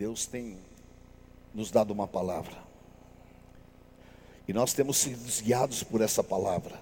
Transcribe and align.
Deus 0.00 0.24
tem 0.24 0.56
nos 1.52 1.70
dado 1.70 1.90
uma 1.90 2.08
palavra. 2.08 2.56
E 4.48 4.52
nós 4.54 4.72
temos 4.72 4.96
sido 4.96 5.42
guiados 5.42 5.82
por 5.82 6.00
essa 6.00 6.24
palavra. 6.24 6.80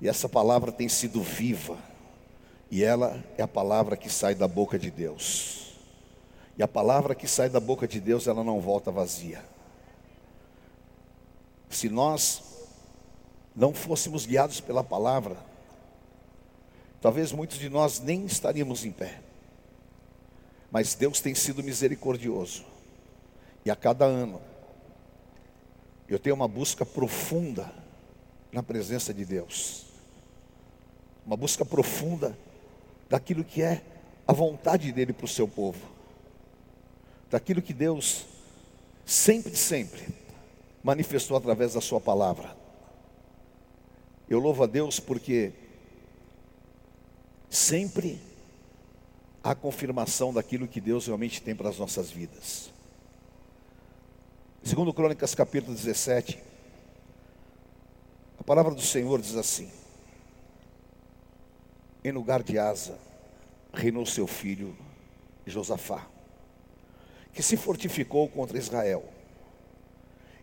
E 0.00 0.08
essa 0.08 0.28
palavra 0.28 0.72
tem 0.72 0.88
sido 0.88 1.22
viva. 1.22 1.78
E 2.68 2.82
ela 2.82 3.24
é 3.36 3.42
a 3.44 3.46
palavra 3.46 3.96
que 3.96 4.10
sai 4.10 4.34
da 4.34 4.48
boca 4.48 4.76
de 4.76 4.90
Deus. 4.90 5.78
E 6.56 6.64
a 6.64 6.66
palavra 6.66 7.14
que 7.14 7.28
sai 7.28 7.48
da 7.48 7.60
boca 7.60 7.86
de 7.86 8.00
Deus, 8.00 8.26
ela 8.26 8.42
não 8.42 8.60
volta 8.60 8.90
vazia. 8.90 9.44
Se 11.70 11.88
nós 11.88 12.42
não 13.54 13.72
fôssemos 13.72 14.26
guiados 14.26 14.60
pela 14.60 14.82
palavra, 14.82 15.36
talvez 17.00 17.30
muitos 17.30 17.56
de 17.56 17.68
nós 17.68 18.00
nem 18.00 18.26
estaríamos 18.26 18.84
em 18.84 18.90
pé. 18.90 19.27
Mas 20.70 20.94
Deus 20.94 21.20
tem 21.20 21.34
sido 21.34 21.62
misericordioso. 21.62 22.64
E 23.64 23.70
a 23.70 23.76
cada 23.76 24.04
ano, 24.04 24.40
eu 26.08 26.18
tenho 26.18 26.34
uma 26.36 26.48
busca 26.48 26.84
profunda 26.84 27.72
na 28.52 28.62
presença 28.62 29.12
de 29.12 29.24
Deus. 29.24 29.86
Uma 31.26 31.36
busca 31.36 31.64
profunda 31.64 32.36
daquilo 33.08 33.44
que 33.44 33.62
é 33.62 33.82
a 34.26 34.32
vontade 34.32 34.92
dele 34.92 35.12
para 35.12 35.24
o 35.24 35.28
seu 35.28 35.48
povo. 35.48 35.80
Daquilo 37.30 37.62
que 37.62 37.72
Deus 37.72 38.26
sempre, 39.04 39.56
sempre 39.56 40.06
manifestou 40.82 41.36
através 41.36 41.74
da 41.74 41.80
sua 41.80 42.00
palavra. 42.00 42.56
Eu 44.28 44.38
louvo 44.38 44.62
a 44.62 44.66
Deus 44.66 45.00
porque 45.00 45.52
sempre 47.48 48.20
há 49.42 49.54
confirmação 49.54 50.32
daquilo 50.32 50.68
que 50.68 50.80
Deus 50.80 51.06
realmente 51.06 51.40
tem 51.40 51.54
para 51.54 51.68
as 51.68 51.78
nossas 51.78 52.10
vidas. 52.10 52.70
Segundo 54.62 54.92
Crônicas 54.92 55.34
capítulo 55.34 55.74
17, 55.74 56.38
a 58.38 58.42
palavra 58.42 58.74
do 58.74 58.82
Senhor 58.82 59.20
diz 59.20 59.36
assim: 59.36 59.70
Em 62.04 62.12
lugar 62.12 62.42
de 62.42 62.58
Asa, 62.58 62.98
reinou 63.72 64.04
seu 64.04 64.26
filho 64.26 64.76
Josafá, 65.46 66.06
que 67.32 67.42
se 67.42 67.56
fortificou 67.56 68.28
contra 68.28 68.58
Israel. 68.58 69.04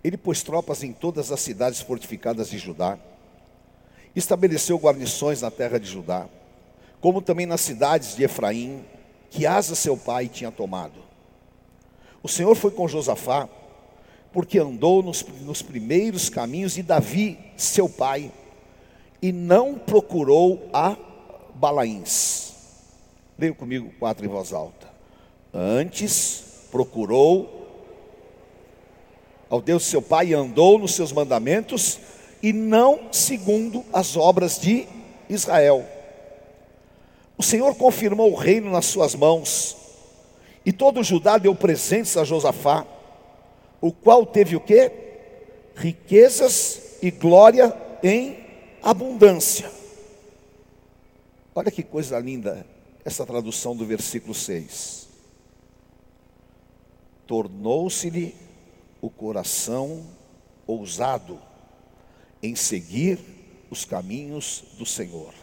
Ele 0.04 0.18
pôs 0.18 0.44
tropas 0.44 0.84
em 0.84 0.94
todas 0.94 1.32
as 1.32 1.40
cidades 1.40 1.82
fortificadas 1.82 2.50
de 2.50 2.58
Judá, 2.58 2.98
estabeleceu 4.16 4.78
guarnições 4.78 5.42
na 5.42 5.52
terra 5.52 5.80
de 5.80 5.88
Judá, 5.88 6.30
como 7.02 7.22
também 7.22 7.46
nas 7.46 7.62
cidades 7.62 8.16
de 8.16 8.24
Efraim, 8.24 8.84
que 9.30 9.46
Asa 9.46 9.76
seu 9.76 9.98
pai 9.98 10.28
tinha 10.28 10.52
tomado. 10.52 11.04
O 12.24 12.28
Senhor 12.28 12.56
foi 12.56 12.72
com 12.72 12.88
Josafá, 12.88 13.48
porque 14.32 14.60
andou 14.60 15.04
nos, 15.04 15.24
nos 15.42 15.62
primeiros 15.62 16.30
caminhos 16.30 16.74
de 16.74 16.84
Davi, 16.84 17.38
seu 17.56 17.88
pai, 17.88 18.32
e 19.22 19.32
não 19.32 19.76
procurou 19.76 20.70
a 20.74 20.98
Balaíns. 21.54 22.54
Leia 23.38 23.54
comigo 23.54 23.94
quatro 24.00 24.26
em 24.26 24.30
voz 24.30 24.54
alta. 24.54 24.88
Antes 25.54 26.68
procurou 26.72 27.66
ao 29.50 29.62
Deus 29.62 29.84
seu 29.84 30.02
pai 30.02 30.28
e 30.28 30.34
andou 30.34 30.78
nos 30.78 30.96
seus 30.96 31.12
mandamentos 31.12 32.00
e 32.42 32.52
não 32.52 33.12
segundo 33.12 33.86
as 33.94 34.18
obras 34.18 34.60
de 34.60 34.88
Israel. 35.30 35.95
O 37.38 37.44
Senhor 37.44 37.76
confirmou 37.76 38.32
o 38.32 38.36
reino 38.36 38.72
nas 38.72 38.86
suas 38.86 39.16
mãos 39.16 39.76
e 40.66 40.72
todo 40.72 41.04
Judá 41.04 41.38
deu 41.38 41.54
presentes 41.54 42.18
a 42.18 42.24
Josafá 42.24 42.86
o 43.82 43.92
qual 43.92 44.26
teve 44.26 44.56
o 44.56 44.60
que? 44.60 44.92
Riquezas 45.76 46.98
e 47.02 47.12
glória 47.12 47.76
em 48.02 48.40
abundância. 48.82 49.72
Olha 51.54 51.70
que 51.70 51.84
coisa 51.84 52.18
linda 52.20 52.66
essa 53.04 53.26
tradução 53.26 53.76
do 53.76 53.86
versículo 53.86 54.34
6. 54.34 55.08
Tornou-se-lhe 57.28 58.36
o 59.02 59.10
coração 59.10 60.04
ousado 60.66 61.40
em 62.42 62.56
seguir 62.56 63.20
os 63.70 63.86
caminhos 63.86 64.64
do 64.78 64.86
Senhor. 64.86 65.34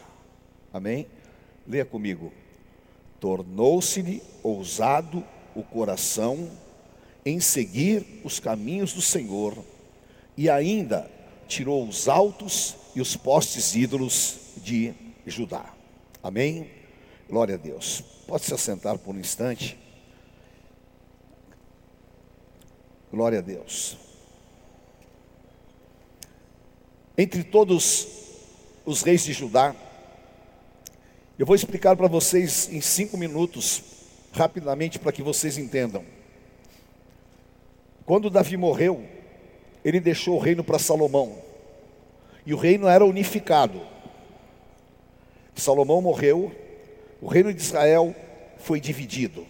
Amém? 0.73 1.07
Leia 1.67 1.85
comigo. 1.85 2.31
Tornou-se-lhe 3.19 4.21
ousado 4.41 5.23
o 5.55 5.63
coração 5.63 6.49
em 7.25 7.39
seguir 7.39 8.21
os 8.23 8.39
caminhos 8.39 8.93
do 8.93 9.01
Senhor, 9.01 9.57
e 10.35 10.49
ainda 10.49 11.09
tirou 11.47 11.87
os 11.87 12.07
altos 12.07 12.75
e 12.95 13.01
os 13.01 13.15
postes 13.15 13.75
ídolos 13.75 14.39
de 14.57 14.93
Judá. 15.25 15.73
Amém? 16.21 16.69
Glória 17.29 17.55
a 17.55 17.57
Deus. 17.57 18.03
Pode 18.27 18.43
se 18.43 18.53
assentar 18.53 18.97
por 18.97 19.15
um 19.15 19.19
instante. 19.19 19.77
Glória 23.11 23.39
a 23.39 23.41
Deus. 23.41 23.97
Entre 27.17 27.43
todos 27.43 28.07
os 28.85 29.03
reis 29.03 29.23
de 29.23 29.33
Judá, 29.33 29.75
eu 31.37 31.45
vou 31.45 31.55
explicar 31.55 31.95
para 31.95 32.07
vocês 32.07 32.69
em 32.71 32.79
cinco 32.79 33.17
minutos, 33.17 33.81
rapidamente, 34.31 34.99
para 34.99 35.11
que 35.11 35.23
vocês 35.23 35.57
entendam. 35.57 36.05
Quando 38.05 38.29
Davi 38.29 38.55
morreu, 38.55 39.03
ele 39.83 39.99
deixou 39.99 40.35
o 40.35 40.39
reino 40.39 40.63
para 40.63 40.77
Salomão. 40.77 41.37
E 42.45 42.53
o 42.53 42.57
reino 42.57 42.87
era 42.87 43.03
unificado. 43.03 43.81
Salomão 45.55 46.01
morreu, 46.01 46.53
o 47.21 47.27
reino 47.27 47.53
de 47.53 47.61
Israel 47.61 48.15
foi 48.59 48.79
dividido. 48.79 49.45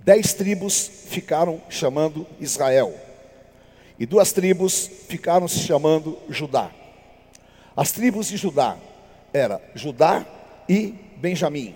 Dez 0.00 0.34
tribos 0.34 0.90
ficaram 1.06 1.62
chamando 1.68 2.26
Israel, 2.40 2.94
e 3.98 4.04
duas 4.04 4.32
tribos 4.32 4.90
ficaram 5.08 5.46
se 5.48 5.60
chamando 5.60 6.18
Judá. 6.28 6.70
As 7.76 7.92
tribos 7.92 8.28
de 8.28 8.36
Judá 8.36 8.76
era 9.32 9.60
Judá 9.74 10.26
e 10.68 10.94
Benjamim. 11.16 11.74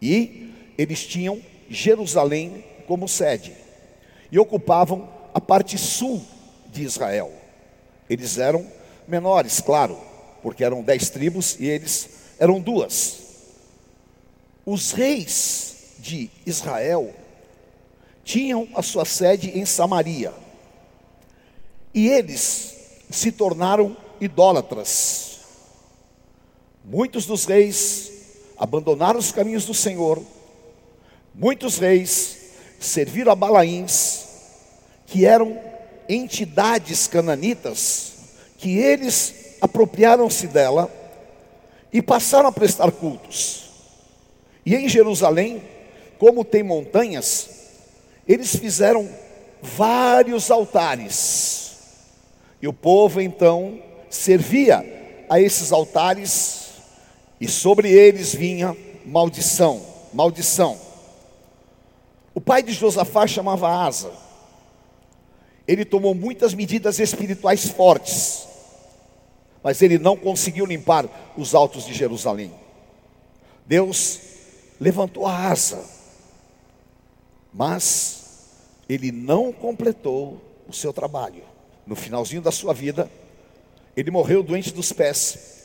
E 0.00 0.52
eles 0.78 1.06
tinham 1.06 1.42
Jerusalém 1.68 2.64
como 2.86 3.08
sede 3.08 3.54
e 4.32 4.38
ocupavam 4.38 5.08
a 5.34 5.40
parte 5.40 5.76
sul 5.78 6.22
de 6.72 6.82
Israel. 6.82 7.32
Eles 8.08 8.38
eram 8.38 8.66
menores, 9.06 9.60
claro, 9.60 9.98
porque 10.42 10.64
eram 10.64 10.82
dez 10.82 11.10
tribos 11.10 11.58
e 11.60 11.66
eles 11.66 12.10
eram 12.38 12.60
duas. 12.60 13.18
Os 14.64 14.92
reis 14.92 15.94
de 15.98 16.30
Israel 16.46 17.14
tinham 18.24 18.68
a 18.74 18.82
sua 18.82 19.04
sede 19.04 19.50
em 19.58 19.64
Samaria 19.64 20.32
e 21.92 22.08
eles 22.08 22.76
se 23.10 23.32
tornaram 23.32 23.96
idólatras. 24.20 25.29
Muitos 26.90 27.24
dos 27.24 27.44
reis 27.44 28.10
abandonaram 28.58 29.20
os 29.20 29.30
caminhos 29.30 29.64
do 29.64 29.72
Senhor, 29.72 30.20
muitos 31.32 31.78
reis 31.78 32.36
serviram 32.80 33.30
a 33.30 33.36
Balaíns, 33.36 34.24
que 35.06 35.24
eram 35.24 35.56
entidades 36.08 37.06
cananitas, 37.06 38.14
que 38.58 38.76
eles 38.76 39.56
apropriaram-se 39.60 40.48
dela 40.48 40.92
e 41.92 42.02
passaram 42.02 42.48
a 42.48 42.52
prestar 42.52 42.90
cultos. 42.90 43.70
E 44.66 44.74
em 44.74 44.88
Jerusalém, 44.88 45.62
como 46.18 46.44
tem 46.44 46.64
montanhas, 46.64 47.50
eles 48.26 48.56
fizeram 48.56 49.08
vários 49.62 50.50
altares. 50.50 51.70
E 52.60 52.66
o 52.66 52.72
povo 52.72 53.20
então 53.20 53.80
servia 54.10 54.84
a 55.28 55.40
esses 55.40 55.70
altares, 55.70 56.59
e 57.40 57.48
sobre 57.48 57.90
eles 57.90 58.34
vinha 58.34 58.76
maldição, 59.06 59.80
maldição. 60.12 60.78
O 62.34 62.40
pai 62.40 62.62
de 62.62 62.72
Josafá 62.72 63.26
chamava 63.26 63.68
Asa. 63.68 64.12
Ele 65.66 65.84
tomou 65.84 66.14
muitas 66.14 66.52
medidas 66.52 66.98
espirituais 66.98 67.68
fortes, 67.70 68.46
mas 69.62 69.80
ele 69.82 69.98
não 69.98 70.16
conseguiu 70.16 70.66
limpar 70.66 71.06
os 71.36 71.54
altos 71.54 71.86
de 71.86 71.94
Jerusalém. 71.94 72.52
Deus 73.66 74.20
levantou 74.80 75.26
a 75.26 75.48
asa, 75.50 75.84
mas 77.52 78.24
ele 78.88 79.12
não 79.12 79.52
completou 79.52 80.40
o 80.66 80.72
seu 80.72 80.92
trabalho. 80.92 81.44
No 81.86 81.94
finalzinho 81.94 82.42
da 82.42 82.50
sua 82.50 82.74
vida, 82.74 83.08
ele 83.96 84.10
morreu 84.10 84.42
doente 84.42 84.72
dos 84.72 84.92
pés, 84.92 85.59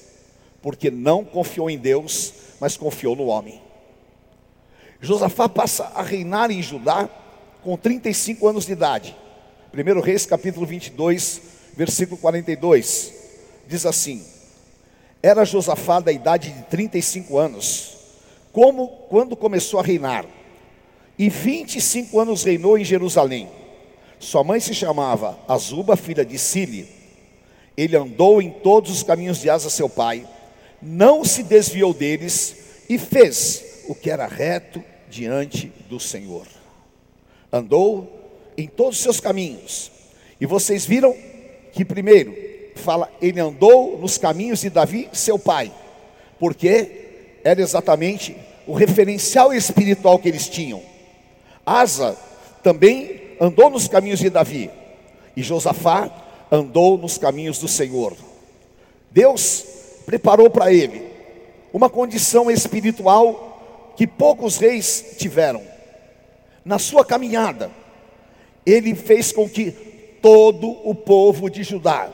porque 0.66 0.90
não 0.90 1.24
confiou 1.24 1.70
em 1.70 1.78
Deus, 1.78 2.34
mas 2.60 2.76
confiou 2.76 3.16
no 3.16 3.28
homem. 3.28 3.62
Josafá 5.00 5.48
passa 5.48 5.92
a 5.94 6.02
reinar 6.02 6.50
em 6.50 6.60
Judá 6.60 7.08
com 7.62 7.78
35 7.78 8.48
anos 8.48 8.66
de 8.66 8.72
idade. 8.72 9.16
1 9.72 10.02
Reis 10.02 10.26
capítulo 10.26 10.66
22, 10.66 11.40
versículo 11.78 12.20
42, 12.20 13.14
diz 13.68 13.86
assim: 13.86 14.26
Era 15.22 15.46
Josafá 15.46 16.00
da 16.00 16.12
idade 16.12 16.50
de 16.50 16.64
35 16.64 17.38
anos, 17.38 17.98
como 18.52 18.88
quando 19.08 19.36
começou 19.36 19.80
a 19.80 19.84
reinar, 19.84 20.26
e 21.16 21.30
25 21.30 22.20
anos 22.20 22.44
reinou 22.44 22.76
em 22.76 22.84
Jerusalém. 22.84 23.48
Sua 24.18 24.44
mãe 24.44 24.60
se 24.60 24.74
chamava 24.74 25.38
Azuba, 25.48 25.96
filha 25.96 26.26
de 26.26 26.40
Sili. 26.40 26.90
Ele 27.78 27.96
andou 27.96 28.42
em 28.42 28.50
todos 28.50 28.90
os 28.90 29.04
caminhos 29.04 29.40
de 29.40 29.48
Asa, 29.48 29.70
seu 29.70 29.88
pai, 29.88 30.28
não 30.86 31.26
se 31.26 31.42
desviou 31.42 31.94
deles 31.94 32.56
e 32.88 32.98
fez 33.00 33.84
o 33.88 33.96
que 33.96 34.12
era 34.12 34.28
reto 34.28 34.84
diante 35.10 35.72
do 35.90 36.00
Senhor. 36.00 36.46
Andou 37.52 38.52
em 38.56 38.68
todos 38.68 38.98
os 38.98 39.04
seus 39.04 39.20
caminhos. 39.20 39.92
E 40.40 40.46
vocês 40.46 40.86
viram 40.86 41.16
que 41.74 41.84
primeiro 41.84 42.36
fala, 42.76 43.12
ele 43.22 43.40
andou 43.40 43.98
nos 43.98 44.18
caminhos 44.18 44.62
de 44.62 44.70
Davi, 44.70 45.10
seu 45.14 45.40
pai, 45.40 45.72
porque 46.40 47.40
era 47.44 47.62
exatamente 47.62 48.36
o 48.68 48.74
referencial 48.74 49.54
espiritual 49.54 50.20
que 50.20 50.28
eles 50.28 50.48
tinham. 50.48 50.84
Asa 51.66 52.18
também 52.62 53.22
andou 53.40 53.70
nos 53.70 53.88
caminhos 53.88 54.20
de 54.20 54.30
Davi, 54.30 54.70
e 55.36 55.42
Josafá 55.42 56.12
andou 56.52 56.98
nos 56.98 57.18
caminhos 57.18 57.58
do 57.60 57.68
Senhor. 57.68 58.16
Deus 59.12 59.66
preparou 60.06 60.50
para 60.50 60.72
ele 60.72 61.04
uma 61.74 61.90
condição 61.90 62.50
espiritual 62.50 63.94
que 63.98 64.08
poucos 64.08 64.58
reis 64.58 65.16
tiveram. 65.18 65.62
Na 66.64 66.80
sua 66.80 67.04
caminhada, 67.04 67.72
ele 68.66 68.96
fez 68.96 69.32
com 69.32 69.48
que 69.48 69.72
todo 70.22 70.70
o 70.84 70.96
povo 70.96 71.50
de 71.50 71.64
Judá 71.64 72.10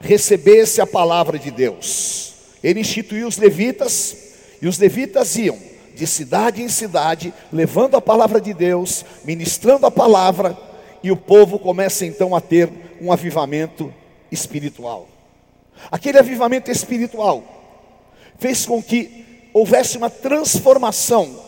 recebesse 0.00 0.80
a 0.80 0.86
palavra 0.86 1.38
de 1.38 1.50
Deus. 1.50 2.34
Ele 2.62 2.80
instituiu 2.80 3.26
os 3.26 3.36
levitas, 3.36 4.16
e 4.62 4.66
os 4.66 4.78
levitas 4.78 5.36
iam 5.36 5.58
de 5.94 6.06
cidade 6.06 6.62
em 6.62 6.68
cidade, 6.68 7.34
levando 7.52 7.96
a 7.96 8.00
palavra 8.00 8.40
de 8.40 8.54
Deus, 8.54 9.04
ministrando 9.24 9.84
a 9.84 9.90
palavra, 9.90 10.56
e 11.02 11.10
o 11.10 11.16
povo 11.16 11.58
começa 11.58 12.06
então 12.06 12.34
a 12.34 12.40
ter 12.40 12.70
um 13.00 13.12
avivamento 13.12 13.92
espiritual. 14.30 15.09
Aquele 15.90 16.18
avivamento 16.18 16.70
espiritual 16.70 17.44
fez 18.38 18.66
com 18.66 18.82
que 18.82 19.24
houvesse 19.52 19.96
uma 19.96 20.10
transformação 20.10 21.38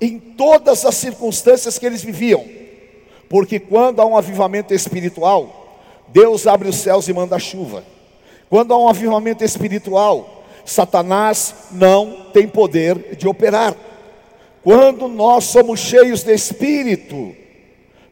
em 0.00 0.18
todas 0.18 0.84
as 0.84 0.94
circunstâncias 0.94 1.78
que 1.78 1.86
eles 1.86 2.02
viviam. 2.02 2.44
Porque 3.28 3.60
quando 3.60 4.00
há 4.00 4.06
um 4.06 4.16
avivamento 4.16 4.74
espiritual, 4.74 5.78
Deus 6.08 6.46
abre 6.46 6.68
os 6.68 6.76
céus 6.76 7.06
e 7.06 7.12
manda 7.12 7.38
chuva. 7.38 7.84
Quando 8.48 8.74
há 8.74 8.78
um 8.78 8.88
avivamento 8.88 9.44
espiritual, 9.44 10.44
Satanás 10.64 11.54
não 11.70 12.26
tem 12.32 12.48
poder 12.48 13.16
de 13.16 13.28
operar. 13.28 13.76
Quando 14.62 15.08
nós 15.08 15.44
somos 15.44 15.80
cheios 15.80 16.22
de 16.22 16.34
espírito, 16.34 17.34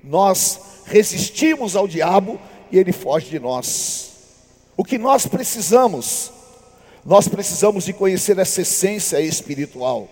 nós 0.02 0.60
resistimos 0.86 1.76
ao 1.76 1.88
diabo 1.88 2.38
e 2.70 2.78
ele 2.78 2.92
foge 2.92 3.28
de 3.28 3.38
nós. 3.38 4.17
O 4.78 4.84
que 4.84 4.96
nós 4.96 5.26
precisamos? 5.26 6.30
Nós 7.04 7.26
precisamos 7.26 7.84
de 7.84 7.92
conhecer 7.92 8.38
essa 8.38 8.62
essência 8.62 9.20
espiritual. 9.20 10.06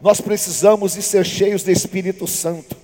Nós 0.00 0.20
precisamos 0.20 0.92
de 0.92 1.02
ser 1.02 1.26
cheios 1.26 1.64
do 1.64 1.72
Espírito 1.72 2.24
Santo. 2.24 2.76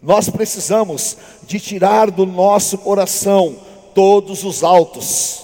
Nós 0.00 0.30
precisamos 0.30 1.16
de 1.42 1.58
tirar 1.58 2.12
do 2.12 2.24
nosso 2.24 2.78
coração 2.78 3.56
todos 3.92 4.44
os 4.44 4.62
altos. 4.62 5.42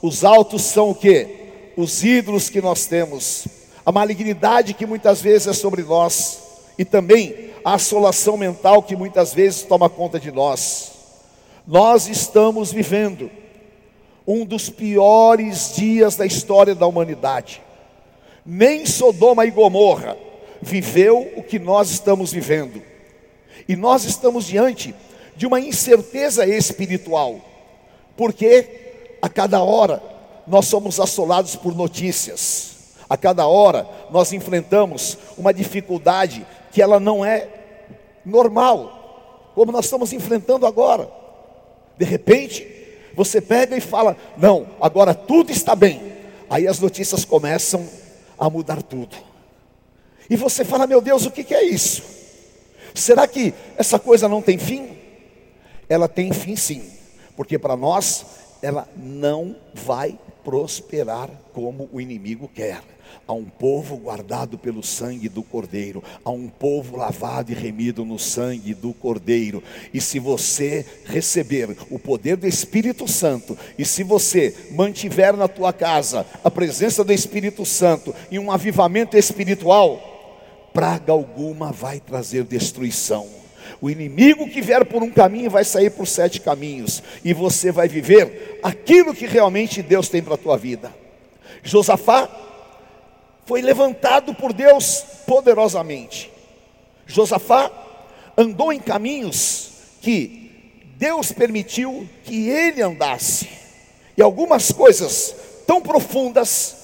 Os 0.00 0.22
altos 0.22 0.62
são 0.62 0.90
o 0.90 0.94
que? 0.94 1.72
Os 1.76 2.04
ídolos 2.04 2.48
que 2.48 2.62
nós 2.62 2.86
temos, 2.86 3.48
a 3.84 3.90
malignidade 3.90 4.74
que 4.74 4.86
muitas 4.86 5.20
vezes 5.20 5.48
é 5.48 5.52
sobre 5.52 5.82
nós 5.82 6.38
e 6.78 6.84
também 6.84 7.50
a 7.64 7.74
assolação 7.74 8.36
mental 8.36 8.84
que 8.84 8.94
muitas 8.94 9.34
vezes 9.34 9.62
toma 9.62 9.90
conta 9.90 10.20
de 10.20 10.30
nós. 10.30 10.92
Nós 11.66 12.06
estamos 12.06 12.70
vivendo 12.70 13.39
um 14.26 14.44
dos 14.44 14.68
piores 14.68 15.74
dias 15.74 16.16
da 16.16 16.26
história 16.26 16.74
da 16.74 16.86
humanidade. 16.86 17.62
Nem 18.44 18.86
Sodoma 18.86 19.44
e 19.44 19.50
Gomorra 19.50 20.16
viveu 20.60 21.32
o 21.36 21.42
que 21.42 21.58
nós 21.58 21.90
estamos 21.90 22.32
vivendo. 22.32 22.82
E 23.68 23.76
nós 23.76 24.04
estamos 24.04 24.46
diante 24.46 24.94
de 25.36 25.46
uma 25.46 25.60
incerteza 25.60 26.46
espiritual, 26.46 27.40
porque 28.16 29.16
a 29.22 29.28
cada 29.28 29.62
hora 29.62 30.02
nós 30.46 30.66
somos 30.66 30.98
assolados 30.98 31.56
por 31.56 31.74
notícias, 31.74 32.94
a 33.08 33.16
cada 33.16 33.46
hora 33.46 33.88
nós 34.10 34.32
enfrentamos 34.32 35.16
uma 35.38 35.54
dificuldade 35.54 36.46
que 36.72 36.82
ela 36.82 37.00
não 37.00 37.24
é 37.24 37.48
normal, 38.24 39.50
como 39.54 39.72
nós 39.72 39.86
estamos 39.86 40.12
enfrentando 40.12 40.66
agora. 40.66 41.10
De 41.96 42.04
repente, 42.04 42.66
você 43.14 43.40
pega 43.40 43.76
e 43.76 43.80
fala: 43.80 44.16
Não, 44.36 44.66
agora 44.80 45.14
tudo 45.14 45.50
está 45.50 45.74
bem. 45.74 46.00
Aí 46.48 46.66
as 46.66 46.78
notícias 46.78 47.24
começam 47.24 47.88
a 48.38 48.48
mudar 48.48 48.82
tudo. 48.82 49.16
E 50.28 50.36
você 50.36 50.64
fala: 50.64 50.86
Meu 50.86 51.00
Deus, 51.00 51.26
o 51.26 51.30
que, 51.30 51.54
é 51.54 51.64
isso? 51.64 52.02
Será 52.94 53.26
que 53.26 53.54
essa 53.76 53.98
coisa 53.98 54.28
não 54.28 54.40
tem 54.40 54.58
fim? 54.58 54.96
Ela 55.88 56.08
tem 56.08 56.32
fim 56.32 56.56
sim, 56.56 56.88
porque 57.36 57.58
para 57.58 57.76
nós 57.76 58.24
ela 58.62 58.88
não 58.96 59.56
vai 59.74 60.18
prosperar 60.50 61.30
como 61.52 61.88
o 61.92 62.00
inimigo 62.00 62.50
quer. 62.52 62.82
Há 63.24 63.32
um 63.32 63.44
povo 63.44 63.96
guardado 63.96 64.58
pelo 64.58 64.82
sangue 64.82 65.28
do 65.28 65.44
Cordeiro, 65.44 66.02
há 66.24 66.30
um 66.30 66.48
povo 66.48 66.96
lavado 66.96 67.52
e 67.52 67.54
remido 67.54 68.04
no 68.04 68.18
sangue 68.18 68.74
do 68.74 68.92
Cordeiro. 68.92 69.62
E 69.94 70.00
se 70.00 70.18
você 70.18 70.84
receber 71.04 71.76
o 71.88 72.00
poder 72.00 72.36
do 72.36 72.48
Espírito 72.48 73.06
Santo, 73.06 73.56
e 73.78 73.84
se 73.84 74.02
você 74.02 74.56
mantiver 74.72 75.36
na 75.36 75.46
tua 75.46 75.72
casa 75.72 76.26
a 76.42 76.50
presença 76.50 77.04
do 77.04 77.12
Espírito 77.12 77.64
Santo 77.64 78.12
e 78.28 78.36
um 78.36 78.50
avivamento 78.50 79.16
espiritual, 79.16 80.68
praga 80.72 81.12
alguma 81.12 81.70
vai 81.70 82.00
trazer 82.00 82.42
destruição. 82.42 83.39
O 83.80 83.88
inimigo 83.88 84.48
que 84.48 84.60
vier 84.60 84.84
por 84.84 85.02
um 85.02 85.10
caminho 85.10 85.50
vai 85.50 85.64
sair 85.64 85.90
por 85.90 86.06
sete 86.06 86.40
caminhos, 86.40 87.02
e 87.24 87.32
você 87.32 87.72
vai 87.72 87.88
viver 87.88 88.60
aquilo 88.62 89.14
que 89.14 89.26
realmente 89.26 89.82
Deus 89.82 90.08
tem 90.08 90.22
para 90.22 90.34
a 90.34 90.38
tua 90.38 90.58
vida. 90.58 90.94
Josafá 91.62 92.28
foi 93.46 93.62
levantado 93.62 94.34
por 94.34 94.52
Deus 94.52 95.02
poderosamente. 95.26 96.30
Josafá 97.06 97.70
andou 98.36 98.72
em 98.72 98.78
caminhos 98.78 99.70
que 100.00 100.50
Deus 100.96 101.32
permitiu 101.32 102.06
que 102.24 102.48
ele 102.50 102.82
andasse, 102.82 103.48
e 104.16 104.22
algumas 104.22 104.70
coisas 104.70 105.34
tão 105.66 105.80
profundas, 105.80 106.76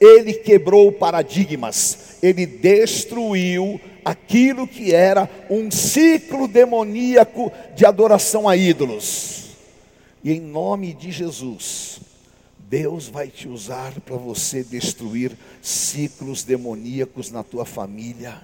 ele 0.00 0.32
quebrou 0.32 0.90
paradigmas, 0.92 2.16
ele 2.22 2.46
destruiu 2.46 3.78
aquilo 4.08 4.66
que 4.66 4.94
era 4.94 5.28
um 5.50 5.70
ciclo 5.70 6.48
demoníaco 6.48 7.52
de 7.76 7.84
adoração 7.84 8.48
a 8.48 8.56
ídolos. 8.56 9.50
E 10.24 10.32
em 10.32 10.40
nome 10.40 10.94
de 10.94 11.12
Jesus, 11.12 12.00
Deus 12.58 13.06
vai 13.06 13.28
te 13.28 13.46
usar 13.46 13.92
para 14.00 14.16
você 14.16 14.64
destruir 14.64 15.36
ciclos 15.60 16.42
demoníacos 16.42 17.30
na 17.30 17.42
tua 17.42 17.66
família, 17.66 18.40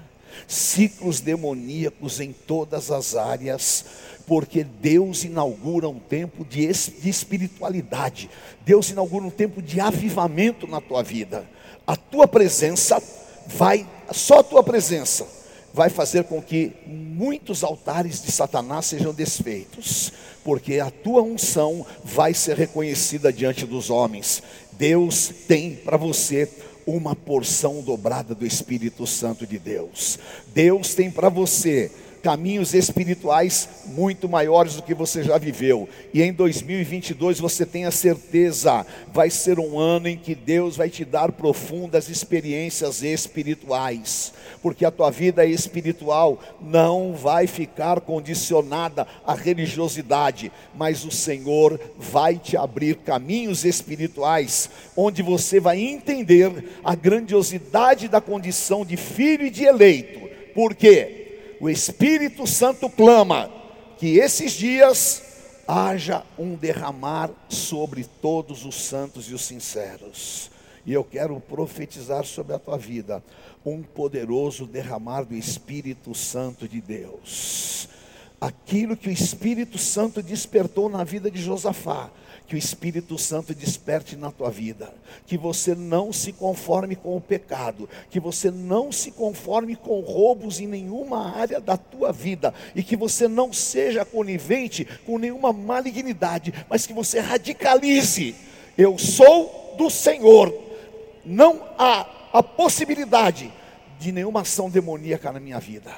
ciclos 0.47 1.21
demoníacos 1.21 2.21
em 2.21 2.31
todas 2.33 2.91
as 2.91 3.17
áreas, 3.17 3.87
porque 4.27 4.65
Deus 4.65 5.25
inaugura 5.25 5.89
um 5.89 5.99
tempo 5.99 6.45
de, 6.45 6.67
de 6.67 7.09
espiritualidade, 7.09 8.29
Deus 8.67 8.91
inaugura 8.91 9.25
um 9.25 9.31
tempo 9.31 9.63
de 9.63 9.81
avivamento 9.81 10.67
na 10.67 10.83
tua 10.83 11.03
vida. 11.03 11.49
A 11.87 11.97
tua 11.97 12.29
presença 12.29 13.03
vai, 13.47 13.87
só 14.13 14.41
a 14.41 14.45
tua 14.45 14.63
presença 14.63 15.34
vai 15.75 15.91
fazer 15.91 16.25
com 16.25 16.41
que 16.41 16.73
muitos 16.87 17.65
altares 17.65 18.23
de 18.23 18.31
Satanás 18.31 18.87
sejam 18.87 19.13
desfeitos, 19.13 20.13
porque 20.45 20.79
a 20.79 20.89
tua 20.89 21.21
unção 21.21 21.85
vai 22.05 22.33
ser 22.33 22.57
reconhecida 22.57 23.33
diante 23.33 23.67
dos 23.67 23.91
homens. 23.91 24.41
Deus 24.73 25.33
tem 25.49 25.75
para 25.75 25.97
você 25.97 26.49
uma 26.87 27.17
porção 27.17 27.83
dobrada 27.83 28.37
do 28.37 28.47
Espírito 28.47 29.05
Santo 29.05 29.45
de 29.45 29.59
Deus. 29.59 30.17
Deus 30.55 30.95
tem 30.95 31.11
para 31.11 31.29
você 31.29 31.91
caminhos 32.25 32.73
espirituais 32.73 33.69
muito 33.85 34.27
maiores 34.27 34.77
do 34.77 34.83
que 34.83 34.95
você 34.95 35.23
já 35.23 35.37
viveu. 35.37 35.87
E 36.13 36.23
em 36.23 36.33
2022 36.33 37.39
você 37.39 37.67
tenha 37.67 37.91
certeza, 37.91 38.87
vai 39.13 39.29
ser 39.29 39.61
um 39.61 39.79
ano 39.79 40.09
em 40.09 40.17
que 40.17 40.35
Deus 40.35 40.75
vai 40.75 40.89
te 40.89 41.05
dar 41.05 41.31
profundas 41.33 42.09
experiências 42.09 43.03
espirituais, 43.03 44.33
porque 44.63 44.87
a 44.87 44.91
tua 44.91 45.11
vida 45.11 45.45
espiritual 45.45 46.41
não 46.63 47.13
vai 47.13 47.47
ficar 47.47 48.01
condicionada 48.01 49.07
à 49.27 49.35
religiosidade, 49.35 50.51
mas 50.75 51.05
o 51.05 51.11
Senhor 51.11 51.79
vai 51.99 52.39
te 52.39 52.57
abrir 52.57 52.97
caminhos 52.97 53.67
espirituais 53.67 54.71
onde 54.97 55.23
você 55.23 55.61
vai 55.61 55.79
entender 55.79 56.71
a 56.83 56.95
grandiosidade 56.95 58.09
da 58.09 58.23
condição 58.23 58.83
de 58.83 58.97
filho 58.97 59.45
e 59.45 59.51
de 59.51 59.65
eleito. 59.65 60.21
Por 60.55 60.75
quê? 60.75 61.24
O 61.65 61.71
Espírito 61.71 62.47
Santo 62.47 62.91
clama 62.91 63.51
que 63.97 64.19
esses 64.19 64.53
dias 64.53 65.23
haja 65.67 66.23
um 66.39 66.57
derramar 66.57 67.31
sobre 67.49 68.05
todos 68.05 68.67
os 68.67 68.75
santos 68.75 69.31
e 69.31 69.35
os 69.35 69.47
sinceros. 69.47 70.51
E 70.85 70.93
eu 70.93 71.03
quero 71.03 71.41
profetizar 71.41 72.27
sobre 72.27 72.55
a 72.55 72.59
tua 72.59 72.77
vida 72.77 73.25
um 73.65 73.83
poderoso 73.83 74.67
derramar 74.67 75.23
do 75.23 75.35
Espírito 75.35 76.15
Santo 76.15 76.69
de 76.69 76.83
Deus. 76.83 77.89
Aquilo 78.39 78.95
que 78.95 79.09
o 79.09 79.13
Espírito 79.13 79.79
Santo 79.79 80.23
despertou 80.23 80.91
na 80.91 81.03
vida 81.03 81.31
de 81.31 81.41
Josafá, 81.41 82.11
que 82.47 82.55
o 82.55 82.59
Espírito 82.59 83.17
Santo 83.17 83.55
desperte 83.55 84.17
na 84.17 84.31
tua 84.31 84.51
vida, 84.51 84.93
que 85.27 85.39
você 85.39 85.75
não 85.75 86.13
se 86.13 86.33
conforme 86.33 86.95
com 86.95 87.17
o 87.17 87.21
pecado, 87.21 87.89
que 88.11 88.21
você 88.21 88.51
não 88.51 88.93
se 88.93 89.11
conforme 89.11 89.75
com 89.75 90.01
roubos 90.01 90.61
em 90.61 90.67
nenhuma 90.67 91.35
área 91.35 91.59
da 91.59 91.77
tua 91.77 92.13
vida 92.13 92.53
e 92.75 92.83
que 92.83 92.97
você 92.97 93.27
não 93.27 93.53
seja 93.53 94.05
conivente 94.05 94.87
com 95.07 95.19
nenhuma 95.19 95.53
malignidade, 95.53 96.53
mas 96.69 96.87
que 96.87 96.93
você 96.93 97.19
radicalize. 97.19 98.35
Eu 98.77 98.99
sou 98.99 99.75
do 99.79 99.89
Senhor. 99.89 100.53
Não 101.25 101.63
há 101.79 102.07
a 102.33 102.43
possibilidade 102.43 103.51
de 103.99 104.13
nenhuma 104.13 104.43
ação 104.43 104.69
demoníaca 104.69 105.33
na 105.33 105.41
minha 105.41 105.59
vida. 105.59 105.91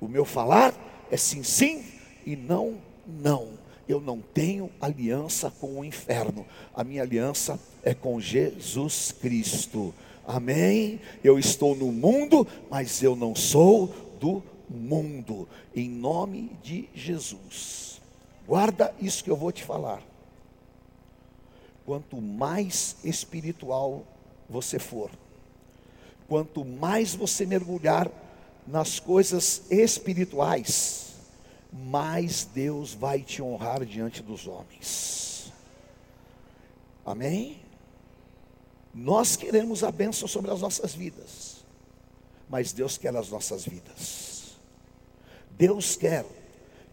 O 0.00 0.08
meu 0.08 0.24
falar 0.24 0.72
é 1.10 1.16
sim, 1.18 1.42
sim 1.42 1.84
e 2.24 2.34
não, 2.34 2.78
não 3.06 3.65
eu 3.88 4.00
não 4.00 4.20
tenho 4.20 4.70
aliança 4.80 5.50
com 5.50 5.80
o 5.80 5.84
inferno, 5.84 6.46
a 6.74 6.82
minha 6.82 7.02
aliança 7.02 7.58
é 7.82 7.94
com 7.94 8.20
Jesus 8.20 9.12
Cristo. 9.12 9.94
Amém? 10.26 11.00
Eu 11.22 11.38
estou 11.38 11.76
no 11.76 11.92
mundo, 11.92 12.46
mas 12.68 13.02
eu 13.02 13.14
não 13.14 13.34
sou 13.34 13.94
do 14.18 14.42
mundo, 14.68 15.48
em 15.74 15.88
nome 15.88 16.50
de 16.62 16.88
Jesus. 16.94 18.00
Guarda 18.46 18.92
isso 19.00 19.22
que 19.22 19.30
eu 19.30 19.36
vou 19.36 19.52
te 19.52 19.62
falar. 19.62 20.02
Quanto 21.84 22.20
mais 22.20 22.96
espiritual 23.04 24.04
você 24.48 24.78
for, 24.78 25.10
quanto 26.28 26.64
mais 26.64 27.14
você 27.14 27.46
mergulhar 27.46 28.10
nas 28.66 28.98
coisas 28.98 29.62
espirituais, 29.70 31.05
mais 31.72 32.44
Deus 32.44 32.94
vai 32.94 33.20
te 33.20 33.42
honrar 33.42 33.84
diante 33.84 34.22
dos 34.22 34.46
homens. 34.46 35.52
Amém? 37.04 37.60
Nós 38.94 39.36
queremos 39.36 39.84
a 39.84 39.90
bênção 39.90 40.26
sobre 40.26 40.50
as 40.50 40.60
nossas 40.60 40.94
vidas, 40.94 41.64
mas 42.48 42.72
Deus 42.72 42.96
quer 42.96 43.14
as 43.14 43.28
nossas 43.28 43.64
vidas. 43.64 44.56
Deus 45.50 45.96
quer 45.96 46.24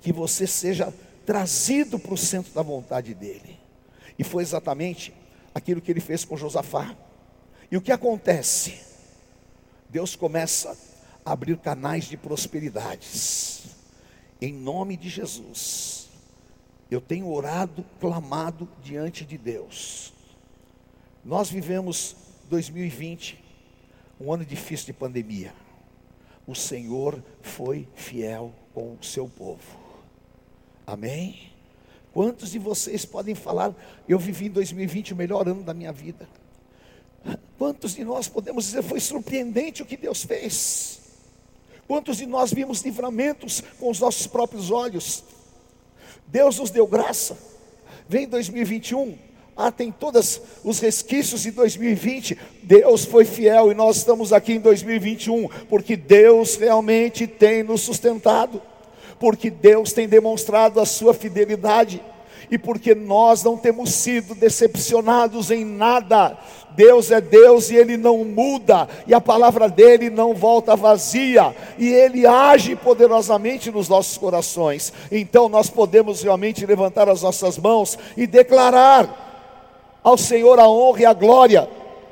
que 0.02 0.12
você 0.12 0.46
seja 0.46 0.94
trazido 1.26 1.98
para 1.98 2.14
o 2.14 2.18
centro 2.18 2.54
da 2.54 2.62
vontade 2.62 3.14
dEle. 3.14 3.58
E 4.20 4.24
foi 4.24 4.44
exatamente 4.44 5.14
aquilo 5.56 5.82
que 5.82 5.92
ele 5.92 6.02
fez 6.02 6.26
com 6.26 6.36
Josafá. 6.36 6.96
E 7.72 7.78
o 7.78 7.82
que 7.82 7.92
acontece? 7.92 8.80
Deus 9.90 10.16
começa 10.16 10.78
a 11.26 11.32
abrir 11.32 11.58
canais 11.58 12.06
de 12.06 12.18
prosperidades 12.18 13.73
em 14.46 14.52
nome 14.52 14.98
de 14.98 15.08
Jesus, 15.08 16.10
eu 16.92 17.00
tenho 17.00 17.32
orado, 17.32 17.86
clamado 17.98 18.68
diante 18.84 19.24
de 19.24 19.38
Deus. 19.38 20.12
Nós 21.24 21.50
vivemos 21.50 22.14
2020, 22.50 23.42
um 24.20 24.34
ano 24.34 24.44
difícil 24.44 24.88
de 24.88 24.94
pandemia. 24.94 25.54
O 26.46 26.54
Senhor 26.54 27.24
foi 27.42 27.88
fiel 27.96 28.54
com 28.74 28.98
o 29.00 29.04
seu 29.04 29.30
povo. 29.30 29.80
Amém? 30.86 31.54
Quantos 32.12 32.52
de 32.52 32.60
vocês 32.60 33.06
podem 33.06 33.36
falar, 33.36 33.74
eu 34.10 34.20
vivi 34.20 34.48
em 34.48 34.52
2020 34.52 35.14
o 35.14 35.16
melhor 35.16 35.48
ano 35.48 35.64
da 35.64 35.74
minha 35.74 35.94
vida? 35.94 36.28
Quantos 37.58 37.96
de 37.96 38.04
nós 38.04 38.28
podemos 38.28 38.66
dizer, 38.66 38.84
foi 38.84 39.00
surpreendente 39.00 39.82
o 39.82 39.86
que 39.86 39.96
Deus 39.96 40.26
fez? 40.26 41.03
Quantos 41.88 42.18
de 42.18 42.26
nós 42.26 42.54
vimos 42.54 42.82
livramentos 42.82 43.62
com 43.80 43.90
os 43.90 44.00
nossos 44.00 44.28
próprios 44.28 44.72
olhos? 44.72 45.24
Deus 46.28 46.58
nos 46.58 46.70
deu 46.70 46.88
graça. 46.88 47.38
Vem 48.08 48.28
2021, 48.28 49.18
ah, 49.56 49.72
tem 49.72 49.92
todos 49.92 50.42
os 50.64 50.80
resquícios 50.80 51.44
de 51.44 51.52
2020. 51.52 52.38
Deus 52.64 53.06
foi 53.06 53.26
fiel 53.26 53.72
e 53.72 53.76
nós 53.76 53.98
estamos 53.98 54.34
aqui 54.34 54.54
em 54.54 54.60
2021, 54.60 55.48
porque 55.70 55.96
Deus 55.96 56.56
realmente 56.56 57.28
tem 57.28 57.64
nos 57.64 57.82
sustentado, 57.82 58.62
porque 59.20 59.50
Deus 59.50 59.94
tem 59.94 60.08
demonstrado 60.08 60.80
a 60.80 60.86
sua 60.86 61.14
fidelidade 61.14 62.02
e 62.50 62.58
porque 62.58 62.94
nós 62.94 63.44
não 63.44 63.58
temos 63.58 63.92
sido 63.92 64.36
decepcionados 64.36 65.52
em 65.52 65.66
nada. 65.66 66.38
Deus 66.76 67.12
é 67.12 67.22
Deus 67.22 67.70
e 67.70 67.76
Ele 67.76 67.98
não 67.98 68.24
muda, 68.26 68.88
e 69.06 69.14
a 69.14 69.22
palavra 69.22 69.70
dele 69.70 70.10
não 70.10 70.34
volta 70.34 70.76
vazia, 70.76 71.56
e 71.78 71.88
Ele 71.88 72.26
age 72.26 72.76
poderosamente 72.76 73.70
nos 73.72 73.88
nossos 73.88 74.18
corações. 74.18 74.92
Então 75.12 75.48
nós 75.48 75.70
podemos 75.70 76.24
realmente 76.24 76.66
levantar 76.66 77.08
as 77.10 77.22
nossas 77.22 77.58
mãos 77.58 77.98
e 78.18 78.26
declarar 78.26 80.00
ao 80.04 80.18
Senhor 80.18 80.60
a 80.60 80.68
honra 80.68 81.02
e 81.02 81.06
a 81.06 81.14
glória. 81.14 81.70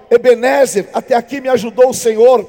Ebenezer, 0.10 0.90
até 0.94 1.16
aqui 1.16 1.42
me 1.42 1.50
ajudou 1.50 1.90
o 1.90 1.94
Senhor, 1.94 2.48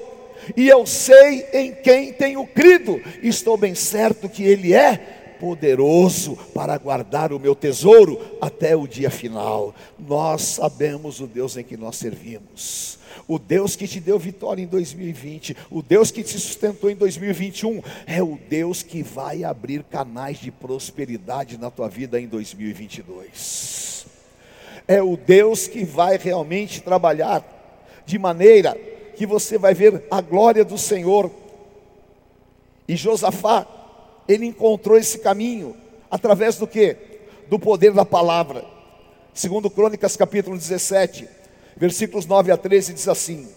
e 0.56 0.68
eu 0.68 0.84
sei 0.84 1.46
em 1.52 1.72
quem 1.72 2.12
tenho 2.12 2.44
crido, 2.46 3.00
estou 3.22 3.56
bem 3.56 3.74
certo 3.74 4.28
que 4.28 4.42
Ele 4.44 4.74
é 4.74 5.21
poderoso 5.42 6.36
para 6.54 6.78
guardar 6.78 7.32
o 7.32 7.40
meu 7.40 7.56
tesouro 7.56 8.16
até 8.40 8.76
o 8.76 8.86
dia 8.86 9.10
final. 9.10 9.74
Nós 9.98 10.42
sabemos 10.42 11.18
o 11.18 11.26
Deus 11.26 11.56
em 11.56 11.64
que 11.64 11.76
nós 11.76 11.96
servimos. 11.96 12.96
O 13.26 13.40
Deus 13.40 13.74
que 13.74 13.88
te 13.88 13.98
deu 13.98 14.20
vitória 14.20 14.62
em 14.62 14.68
2020, 14.68 15.56
o 15.68 15.82
Deus 15.82 16.12
que 16.12 16.22
te 16.22 16.38
sustentou 16.38 16.88
em 16.88 16.94
2021, 16.94 17.82
é 18.06 18.22
o 18.22 18.38
Deus 18.48 18.84
que 18.84 19.02
vai 19.02 19.42
abrir 19.42 19.82
canais 19.82 20.38
de 20.38 20.52
prosperidade 20.52 21.58
na 21.58 21.72
tua 21.72 21.88
vida 21.88 22.20
em 22.20 22.28
2022. 22.28 24.06
É 24.86 25.02
o 25.02 25.16
Deus 25.16 25.66
que 25.66 25.84
vai 25.84 26.18
realmente 26.18 26.80
trabalhar 26.80 27.44
de 28.06 28.16
maneira 28.16 28.76
que 29.16 29.26
você 29.26 29.58
vai 29.58 29.74
ver 29.74 30.04
a 30.08 30.20
glória 30.20 30.64
do 30.64 30.78
Senhor. 30.78 31.32
E 32.86 32.94
Josafá 32.94 33.81
ele 34.32 34.46
encontrou 34.46 34.96
esse 34.96 35.18
caminho 35.18 35.76
através 36.10 36.56
do 36.56 36.66
que? 36.66 36.96
Do 37.48 37.58
poder 37.58 37.92
da 37.92 38.04
palavra. 38.04 38.64
Segundo 39.34 39.70
Crônicas 39.70 40.16
capítulo 40.16 40.56
17, 40.56 41.28
versículos 41.76 42.26
9 42.26 42.52
a 42.52 42.56
13 42.56 42.92
diz 42.94 43.08
assim: 43.08 43.48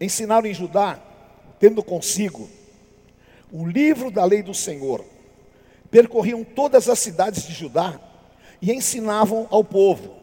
Ensinaram 0.00 0.46
em 0.46 0.54
Judá, 0.54 1.00
tendo 1.58 1.82
consigo 1.82 2.48
o 3.52 3.66
livro 3.66 4.10
da 4.10 4.24
lei 4.24 4.42
do 4.42 4.54
Senhor, 4.54 5.04
percorriam 5.90 6.42
todas 6.42 6.88
as 6.88 6.98
cidades 6.98 7.46
de 7.46 7.52
Judá 7.52 8.00
e 8.60 8.72
ensinavam 8.72 9.46
ao 9.50 9.62
povo. 9.62 10.14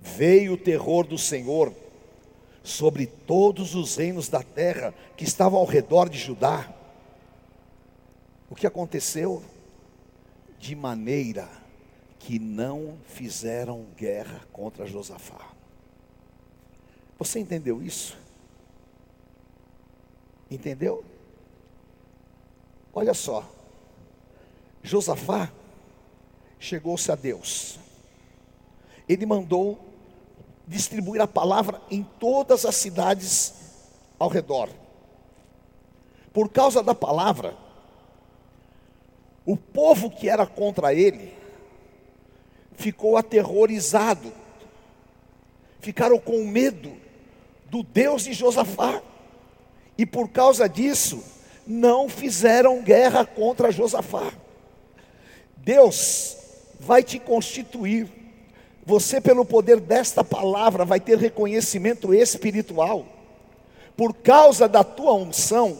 Veio 0.00 0.54
o 0.54 0.58
terror 0.58 1.06
do 1.06 1.16
Senhor 1.16 1.72
sobre 2.62 3.06
todos 3.06 3.74
os 3.74 3.96
reinos 3.96 4.28
da 4.28 4.42
terra 4.42 4.94
que 5.16 5.24
estavam 5.24 5.58
ao 5.58 5.64
redor 5.64 6.08
de 6.08 6.18
Judá 6.18 6.68
o 8.52 8.54
que 8.54 8.66
aconteceu? 8.66 9.42
De 10.58 10.76
maneira 10.76 11.48
que 12.18 12.38
não 12.38 12.98
fizeram 13.06 13.86
guerra 13.96 14.42
contra 14.52 14.84
Josafá. 14.84 15.52
Você 17.18 17.40
entendeu 17.40 17.82
isso? 17.82 18.14
Entendeu? 20.50 21.02
Olha 22.92 23.14
só, 23.14 23.50
Josafá 24.82 25.50
chegou-se 26.60 27.10
a 27.10 27.14
Deus, 27.14 27.78
ele 29.08 29.24
mandou 29.24 29.80
distribuir 30.68 31.22
a 31.22 31.26
palavra 31.26 31.80
em 31.90 32.02
todas 32.02 32.66
as 32.66 32.76
cidades 32.76 33.54
ao 34.18 34.28
redor 34.28 34.68
Por 36.34 36.50
causa 36.50 36.82
da 36.82 36.94
palavra, 36.94 37.61
o 39.44 39.56
povo 39.56 40.10
que 40.10 40.28
era 40.28 40.46
contra 40.46 40.94
ele 40.94 41.34
ficou 42.74 43.16
aterrorizado, 43.16 44.32
ficaram 45.80 46.18
com 46.18 46.44
medo 46.44 46.92
do 47.66 47.82
Deus 47.82 48.24
de 48.24 48.32
Josafá, 48.32 49.02
e 49.96 50.06
por 50.06 50.28
causa 50.28 50.68
disso, 50.68 51.22
não 51.66 52.08
fizeram 52.08 52.82
guerra 52.82 53.24
contra 53.24 53.70
Josafá. 53.70 54.32
Deus 55.56 56.36
vai 56.80 57.02
te 57.02 57.18
constituir, 57.18 58.08
você, 58.84 59.20
pelo 59.20 59.44
poder 59.44 59.78
desta 59.78 60.24
palavra, 60.24 60.84
vai 60.84 60.98
ter 60.98 61.18
reconhecimento 61.18 62.12
espiritual, 62.12 63.06
por 63.96 64.14
causa 64.14 64.66
da 64.68 64.82
tua 64.82 65.12
unção 65.14 65.78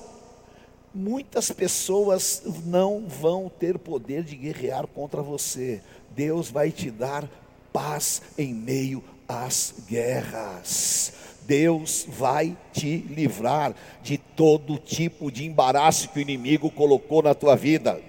muitas 0.94 1.50
pessoas 1.50 2.42
não 2.64 3.06
vão 3.06 3.49
ter 3.49 3.78
poder 3.78 4.22
de 4.22 4.37
guerrear 4.37 4.87
contra 4.87 5.22
você. 5.22 5.80
Deus 6.11 6.50
vai 6.50 6.70
te 6.70 6.90
dar 6.90 7.28
paz 7.72 8.22
em 8.37 8.52
meio 8.52 9.02
às 9.28 9.75
guerras. 9.88 11.14
Deus 11.42 12.06
vai 12.08 12.56
te 12.72 12.99
livrar 12.99 13.75
de 14.02 14.16
todo 14.16 14.78
tipo 14.78 15.30
de 15.30 15.44
embaraço 15.44 16.08
que 16.11 16.18
o 16.18 16.22
inimigo 16.22 16.70
colocou 16.70 17.22
na 17.22 17.34
tua 17.34 17.56
vida. 17.56 18.00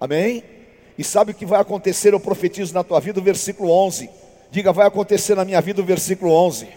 Amém? 0.00 0.42
E 0.98 1.04
sabe 1.04 1.32
o 1.32 1.34
que 1.34 1.46
vai 1.46 1.60
acontecer? 1.60 2.12
Eu 2.12 2.20
profetizo 2.20 2.74
na 2.74 2.84
tua 2.84 3.00
vida 3.00 3.20
o 3.20 3.22
versículo 3.22 3.70
11. 3.70 4.10
Diga, 4.50 4.72
vai 4.72 4.86
acontecer 4.86 5.34
na 5.34 5.44
minha 5.44 5.60
vida 5.60 5.80
o 5.80 5.84
versículo 5.84 6.32
11. 6.32 6.68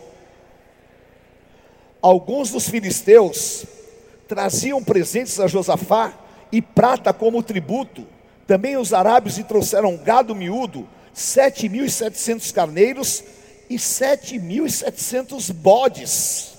Alguns 2.01 2.51
dos 2.51 2.69
filisteus 2.69 3.65
traziam 4.31 4.81
presentes 4.81 5.41
a 5.41 5.47
Josafá 5.47 6.13
e 6.53 6.61
prata 6.61 7.11
como 7.11 7.43
tributo. 7.43 8.07
Também 8.47 8.77
os 8.77 8.93
arábios 8.93 9.37
lhe 9.37 9.43
trouxeram 9.43 9.97
gado 9.97 10.33
miúdo, 10.33 10.87
sete 11.13 11.67
mil 11.67 11.83
e 11.83 11.91
setecentos 11.91 12.49
carneiros 12.49 13.25
e 13.69 13.77
sete 13.77 14.39
mil 14.39 14.65
e 14.65 14.71
setecentos 14.71 15.51
bodes. 15.51 16.53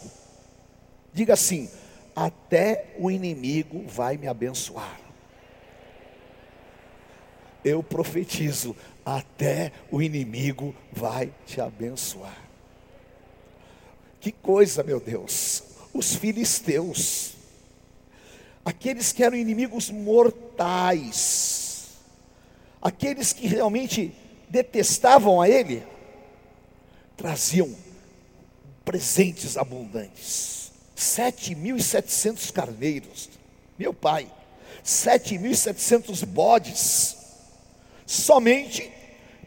Diga 1.15 1.33
assim: 1.33 1.71
até 2.15 2.93
o 2.99 3.11
inimigo 3.11 3.87
vai 3.89 4.19
me 4.19 4.29
abençoar. 4.29 5.01
Eu 7.65 7.83
profetizo, 7.83 8.77
até 9.03 9.73
o 9.91 10.03
inimigo 10.03 10.75
vai 10.93 11.33
te 11.47 11.59
abençoar. 11.59 12.37
Que 14.21 14.31
coisa, 14.31 14.83
meu 14.83 15.01
Deus! 15.01 15.63
Os 15.95 16.15
filisteus 16.15 17.32
aqueles 18.65 19.13
que 19.13 19.23
eram 19.23 19.37
inimigos 19.37 19.91
mortais, 19.91 21.91
aqueles 22.81 23.33
que 23.33 23.47
realmente 23.47 24.15
detestavam 24.49 25.41
a 25.41 25.49
ele, 25.49 25.83
traziam 27.17 27.75
presentes 28.85 29.57
abundantes. 29.57 30.73
7.700 30.97 32.53
carneiros, 32.53 33.29
meu 33.77 33.93
pai, 33.93 34.31
7.700 34.85 36.25
bodes, 36.25 37.17
somente 38.07 38.93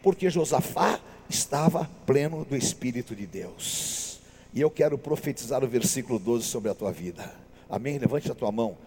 porque 0.03 0.29
Josafá 0.29 0.99
estava 1.29 1.89
pleno 2.05 2.43
do 2.43 2.55
Espírito 2.55 3.15
de 3.15 3.25
Deus. 3.25 4.19
E 4.53 4.61
eu 4.61 4.69
quero 4.69 4.97
profetizar 4.97 5.63
o 5.63 5.67
versículo 5.67 6.19
12 6.19 6.45
sobre 6.45 6.69
a 6.69 6.75
tua 6.75 6.91
vida. 6.91 7.33
Amém? 7.69 7.97
Levante 7.97 8.31
a 8.31 8.35
tua 8.35 8.51
mão 8.51 8.77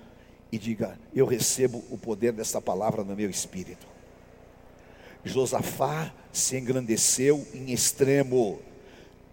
e 0.50 0.58
diga: 0.58 0.98
Eu 1.14 1.26
recebo 1.26 1.84
o 1.90 1.98
poder 1.98 2.32
dessa 2.32 2.60
palavra 2.60 3.04
no 3.04 3.16
meu 3.16 3.30
espírito. 3.30 3.86
Josafá 5.24 6.12
se 6.32 6.56
engrandeceu 6.56 7.46
em 7.54 7.72
extremo, 7.72 8.60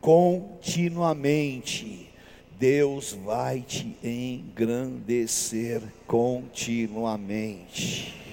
continuamente. 0.01 2.11
Deus 2.57 3.11
vai 3.11 3.59
te 3.61 3.97
engrandecer 4.03 5.81
continuamente. 6.07 8.24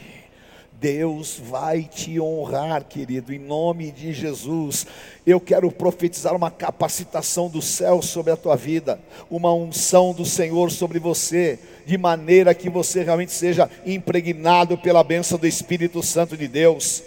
Deus 0.82 1.40
vai 1.40 1.84
te 1.84 2.18
honrar, 2.18 2.84
querido, 2.84 3.32
em 3.32 3.38
nome 3.38 3.92
de 3.92 4.12
Jesus. 4.12 4.84
Eu 5.24 5.38
quero 5.38 5.70
profetizar 5.70 6.34
uma 6.34 6.50
capacitação 6.50 7.48
do 7.48 7.62
céu 7.62 8.02
sobre 8.02 8.32
a 8.32 8.36
tua 8.36 8.56
vida, 8.56 8.98
uma 9.30 9.54
unção 9.54 10.12
do 10.12 10.24
Senhor 10.24 10.72
sobre 10.72 10.98
você, 10.98 11.56
de 11.86 11.96
maneira 11.96 12.52
que 12.52 12.68
você 12.68 13.04
realmente 13.04 13.30
seja 13.30 13.70
impregnado 13.86 14.76
pela 14.76 15.04
bênção 15.04 15.38
do 15.38 15.46
Espírito 15.46 16.02
Santo 16.02 16.36
de 16.36 16.48
Deus. 16.48 17.04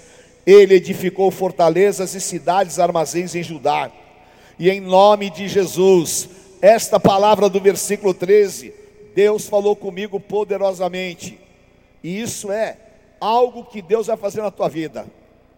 Ele 0.48 0.76
edificou 0.76 1.30
fortalezas 1.30 2.16
e 2.16 2.22
cidades, 2.22 2.80
armazéns 2.80 3.36
em 3.36 3.44
Judá. 3.44 3.92
E 4.58 4.70
em 4.70 4.80
nome 4.80 5.30
de 5.30 5.50
Jesus, 5.50 6.30
esta 6.62 6.98
palavra 6.98 7.50
do 7.50 7.60
versículo 7.60 8.14
13, 8.14 8.74
Deus 9.14 9.50
falou 9.50 9.76
comigo 9.76 10.18
poderosamente. 10.18 11.38
E 12.02 12.22
isso 12.22 12.54
é 12.54 12.78
algo 13.26 13.66
que 13.66 13.82
Deus 13.82 14.06
vai 14.06 14.18
fazer 14.18 14.42
na 14.42 14.52
tua 14.52 14.70
vida. 14.70 15.08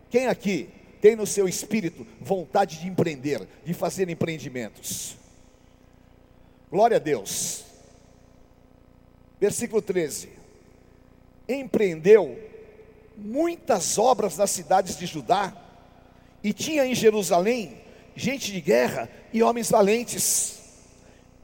Quem 0.10 0.28
aqui 0.28 0.70
tem 1.02 1.18
no 1.18 1.28
seu 1.28 1.50
espírito 1.50 2.08
vontade 2.22 2.80
de 2.80 2.88
empreender, 2.88 3.46
de 3.66 3.74
fazer 3.74 4.10
empreendimentos? 4.10 5.18
Glória 6.72 6.96
a 6.96 7.00
Deus. 7.00 7.66
Versículo 9.40 9.82
13: 9.82 10.30
Empreendeu 11.48 12.40
muitas 13.18 13.98
obras 13.98 14.38
nas 14.38 14.50
cidades 14.50 14.98
de 14.98 15.06
Judá, 15.06 15.54
e 16.42 16.54
tinha 16.54 16.86
em 16.86 16.96
Jerusalém 16.96 17.82
gente 18.16 18.52
de 18.54 18.62
guerra 18.62 19.10
e 19.34 19.44
homens 19.44 19.70
valentes. 19.70 20.62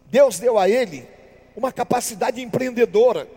Deus 0.06 0.40
deu 0.40 0.58
a 0.58 0.70
ele 0.70 1.06
uma 1.54 1.72
capacidade 1.72 2.42
empreendedora, 2.42 3.28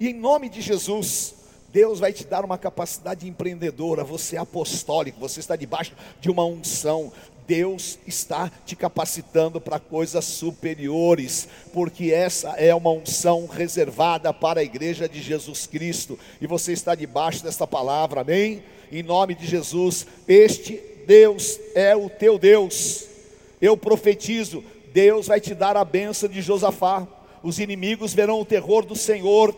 e 0.00 0.08
em 0.08 0.14
nome 0.14 0.48
de 0.48 0.60
Jesus, 0.60 1.45
Deus 1.72 2.00
vai 2.00 2.12
te 2.12 2.24
dar 2.24 2.44
uma 2.44 2.56
capacidade 2.56 3.28
empreendedora, 3.28 4.04
você 4.04 4.36
é 4.36 4.38
apostólico, 4.38 5.20
você 5.20 5.40
está 5.40 5.56
debaixo 5.56 5.92
de 6.20 6.30
uma 6.30 6.44
unção. 6.44 7.12
Deus 7.46 7.98
está 8.06 8.50
te 8.64 8.74
capacitando 8.74 9.60
para 9.60 9.78
coisas 9.78 10.24
superiores, 10.24 11.48
porque 11.72 12.12
essa 12.12 12.50
é 12.50 12.74
uma 12.74 12.90
unção 12.90 13.46
reservada 13.46 14.32
para 14.34 14.60
a 14.60 14.64
igreja 14.64 15.08
de 15.08 15.22
Jesus 15.22 15.66
Cristo, 15.66 16.18
e 16.40 16.46
você 16.46 16.72
está 16.72 16.94
debaixo 16.94 17.44
desta 17.44 17.66
palavra, 17.66 18.22
amém? 18.22 18.64
Em 18.90 19.02
nome 19.02 19.34
de 19.34 19.46
Jesus, 19.46 20.06
este 20.26 20.80
Deus 21.06 21.58
é 21.74 21.94
o 21.94 22.10
teu 22.10 22.38
Deus. 22.38 23.04
Eu 23.60 23.76
profetizo, 23.76 24.64
Deus 24.92 25.28
vai 25.28 25.40
te 25.40 25.54
dar 25.54 25.76
a 25.76 25.84
benção 25.84 26.28
de 26.28 26.42
Josafá. 26.42 27.06
Os 27.42 27.60
inimigos 27.60 28.12
verão 28.12 28.40
o 28.40 28.44
terror 28.44 28.84
do 28.84 28.96
Senhor 28.96 29.54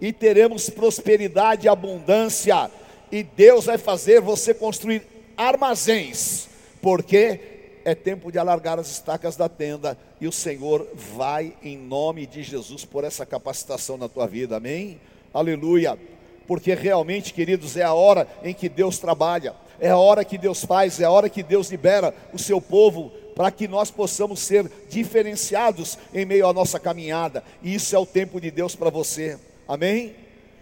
e 0.00 0.12
teremos 0.12 0.70
prosperidade 0.70 1.66
e 1.66 1.68
abundância, 1.68 2.70
e 3.10 3.22
Deus 3.22 3.64
vai 3.64 3.78
fazer 3.78 4.20
você 4.20 4.52
construir 4.52 5.02
armazéns, 5.36 6.48
porque 6.80 7.40
é 7.84 7.94
tempo 7.94 8.30
de 8.30 8.38
alargar 8.38 8.78
as 8.78 8.90
estacas 8.90 9.36
da 9.36 9.48
tenda, 9.48 9.96
e 10.20 10.26
o 10.26 10.32
Senhor 10.32 10.86
vai, 10.94 11.54
em 11.62 11.76
nome 11.76 12.26
de 12.26 12.42
Jesus, 12.42 12.84
por 12.84 13.04
essa 13.04 13.24
capacitação 13.24 13.96
na 13.96 14.08
tua 14.08 14.26
vida, 14.26 14.56
amém? 14.56 15.00
Aleluia, 15.32 15.98
porque 16.46 16.74
realmente, 16.74 17.32
queridos, 17.32 17.76
é 17.76 17.82
a 17.82 17.94
hora 17.94 18.26
em 18.42 18.52
que 18.52 18.68
Deus 18.68 18.98
trabalha, 18.98 19.54
é 19.80 19.90
a 19.90 19.96
hora 19.96 20.24
que 20.24 20.36
Deus 20.36 20.64
faz, 20.64 21.00
é 21.00 21.04
a 21.04 21.10
hora 21.10 21.28
que 21.28 21.42
Deus 21.42 21.70
libera 21.70 22.14
o 22.32 22.38
seu 22.38 22.60
povo 22.60 23.10
para 23.34 23.50
que 23.50 23.68
nós 23.68 23.90
possamos 23.90 24.40
ser 24.40 24.68
diferenciados 24.90 25.96
em 26.12 26.24
meio 26.24 26.48
à 26.48 26.52
nossa 26.52 26.80
caminhada, 26.80 27.44
e 27.62 27.74
isso 27.74 27.94
é 27.94 27.98
o 27.98 28.04
tempo 28.04 28.40
de 28.40 28.50
Deus 28.50 28.74
para 28.74 28.90
você. 28.90 29.38
Amém? 29.68 30.16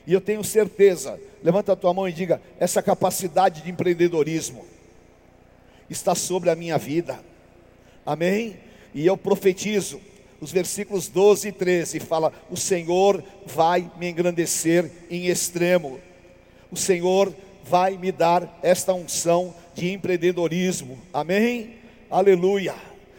E 0.05 0.13
eu 0.13 0.21
tenho 0.21 0.43
certeza, 0.43 1.19
levanta 1.43 1.73
a 1.73 1.77
tua 1.77 1.95
mão 1.95 2.09
e 2.09 2.13
diga: 2.13 2.43
essa 2.59 2.83
capacidade 2.83 3.63
de 3.63 3.71
empreendedorismo 3.71 4.65
está 5.89 6.15
sobre 6.15 6.51
a 6.51 6.57
minha 6.57 6.77
vida. 6.77 7.19
Amém? 8.05 8.57
E 8.93 9.07
eu 9.07 9.17
profetizo, 9.17 10.01
os 10.41 10.51
versículos 10.53 11.09
12 11.09 11.49
e 11.49 11.53
13 11.53 12.01
fala: 12.01 12.33
O 12.51 12.57
Senhor 12.57 13.23
vai 13.47 13.91
me 13.97 14.09
engrandecer 14.09 14.91
em 15.09 15.27
extremo. 15.27 16.01
O 16.71 16.77
Senhor 16.77 17.33
vai 17.65 17.97
me 17.97 18.13
dar 18.13 18.59
esta 18.63 18.93
unção 18.93 19.55
de 19.75 19.93
empreendedorismo. 19.93 20.99
Amém? 21.13 21.77
Aleluia. 22.11 22.75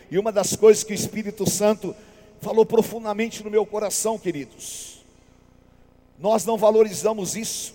E 0.10 0.18
uma 0.18 0.32
das 0.32 0.56
coisas 0.56 0.84
que 0.84 0.94
o 0.94 0.96
Espírito 0.96 1.50
Santo 1.50 1.96
falou 2.40 2.66
profundamente 2.66 3.44
no 3.44 3.52
meu 3.52 3.66
coração, 3.66 4.18
queridos, 4.18 4.97
nós 6.18 6.46
não 6.46 6.58
valorizamos 6.58 7.36
isso, 7.36 7.74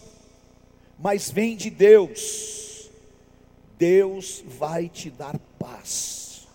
mas 0.99 1.31
vem 1.31 1.57
de 1.57 1.71
Deus. 1.71 2.91
Deus 3.79 4.43
vai 4.47 4.89
te 4.89 5.11
dar 5.11 5.39
paz. 5.59 6.47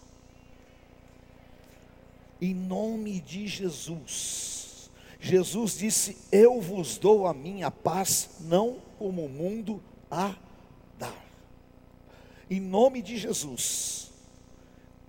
Em 2.42 2.54
nome 2.54 3.20
de 3.20 3.48
Jesus. 3.48 4.90
Jesus 5.20 5.78
disse: 5.78 6.18
Eu 6.32 6.62
vos 6.62 6.98
dou 6.98 7.26
a 7.26 7.34
minha 7.34 7.72
paz, 7.72 8.30
não 8.42 8.78
como 8.98 9.26
o 9.26 9.30
mundo 9.30 9.84
a 10.10 10.36
dar. 10.98 11.26
Em 12.50 12.60
nome 12.60 13.02
de 13.02 13.18
Jesus, 13.18 14.12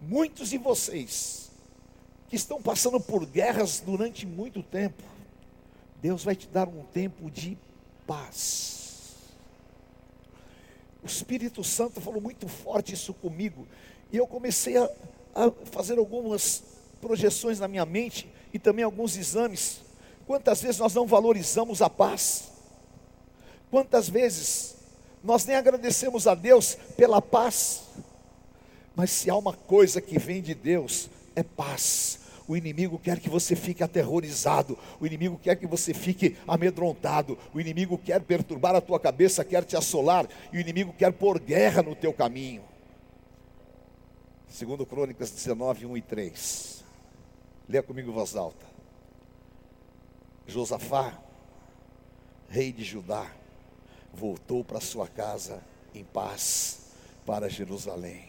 muitos 0.01 0.51
de 0.51 0.59
vocês 0.59 1.51
que 2.29 2.37
estão 2.37 2.61
passando 2.61 3.01
por 3.01 3.25
guerras 3.25 3.81
durante 3.81 4.27
muito 4.27 4.63
tempo, 4.63 5.03
Deus 6.01 6.25
vai 6.25 6.37
te 6.37 6.47
dar 6.47 6.69
um 6.69 6.85
tempo 6.85 7.31
de 7.31 7.59
paz. 8.07 8.79
O 11.03 11.07
Espírito 11.07 11.63
Santo 11.65 12.01
falou 12.01 12.21
muito 12.21 12.49
forte 12.49 12.95
isso 12.95 13.15
comigo, 13.15 13.67
e 14.13 14.17
eu 14.17 14.27
comecei 14.27 14.77
a, 14.77 14.91
a 15.35 15.51
fazer 15.67 15.99
algumas 15.99 16.63
projeções 17.01 17.61
na 17.61 17.69
minha 17.69 17.85
mente 17.85 18.29
e 18.53 18.59
também 18.59 18.85
alguns 18.85 19.17
exames. 19.17 19.81
Quantas 20.27 20.61
vezes 20.61 20.79
nós 20.79 20.95
não 20.95 21.07
valorizamos 21.07 21.81
a 21.81 21.89
paz? 21.89 22.51
Quantas 23.71 24.09
vezes 24.09 24.77
nós 25.23 25.45
nem 25.45 25.57
agradecemos 25.57 26.27
a 26.27 26.35
Deus 26.35 26.77
pela 26.97 27.21
paz? 27.21 27.83
Mas 28.95 29.11
se 29.11 29.31
há 29.31 29.37
uma 29.37 29.53
coisa 29.53 30.01
que 30.01 30.19
vem 30.19 30.43
de 30.43 30.55
Deus, 30.55 31.09
é 31.37 31.43
paz. 31.43 32.21
O 32.49 32.57
inimigo 32.57 32.99
quer 32.99 33.21
que 33.21 33.29
você 33.29 33.55
fique 33.55 33.85
aterrorizado, 33.85 34.79
o 34.99 35.07
inimigo 35.07 35.39
quer 35.39 35.55
que 35.55 35.67
você 35.67 35.93
fique 35.93 36.35
amedrontado, 36.49 37.39
o 37.53 37.61
inimigo 37.61 37.99
quer 37.99 38.23
perturbar 38.23 38.75
a 38.75 38.81
tua 38.81 38.99
cabeça, 38.99 39.45
quer 39.45 39.67
te 39.67 39.77
assolar, 39.77 40.27
e 40.51 40.57
o 40.57 40.61
inimigo 40.61 40.95
quer 40.95 41.13
pôr 41.13 41.39
guerra 41.39 41.83
no 41.83 41.95
teu 41.95 42.11
caminho. 42.11 42.63
Segundo 44.49 44.87
Crônicas 44.87 45.31
19, 45.31 45.85
1 45.85 45.97
e 45.99 46.01
3. 46.01 46.85
Leia 47.69 47.83
comigo 47.83 48.11
em 48.11 48.15
voz 48.15 48.35
alta. 48.35 48.65
Josafá, 50.47 51.21
rei 52.49 52.73
de 52.73 52.83
Judá, 52.83 53.31
voltou 54.11 54.65
para 54.65 54.81
sua 54.81 55.07
casa 55.07 55.63
em 55.95 56.03
paz 56.03 56.93
para 57.27 57.51
Jerusalém. 57.51 58.27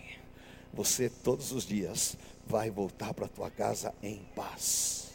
Você 0.74 1.10
todos 1.10 1.54
os 1.54 1.66
dias 1.66 2.18
vai 2.50 2.72
voltar 2.72 3.14
para 3.14 3.26
a 3.26 3.30
tua 3.30 3.52
casa 3.52 3.94
em 4.02 4.20
paz. 4.36 5.12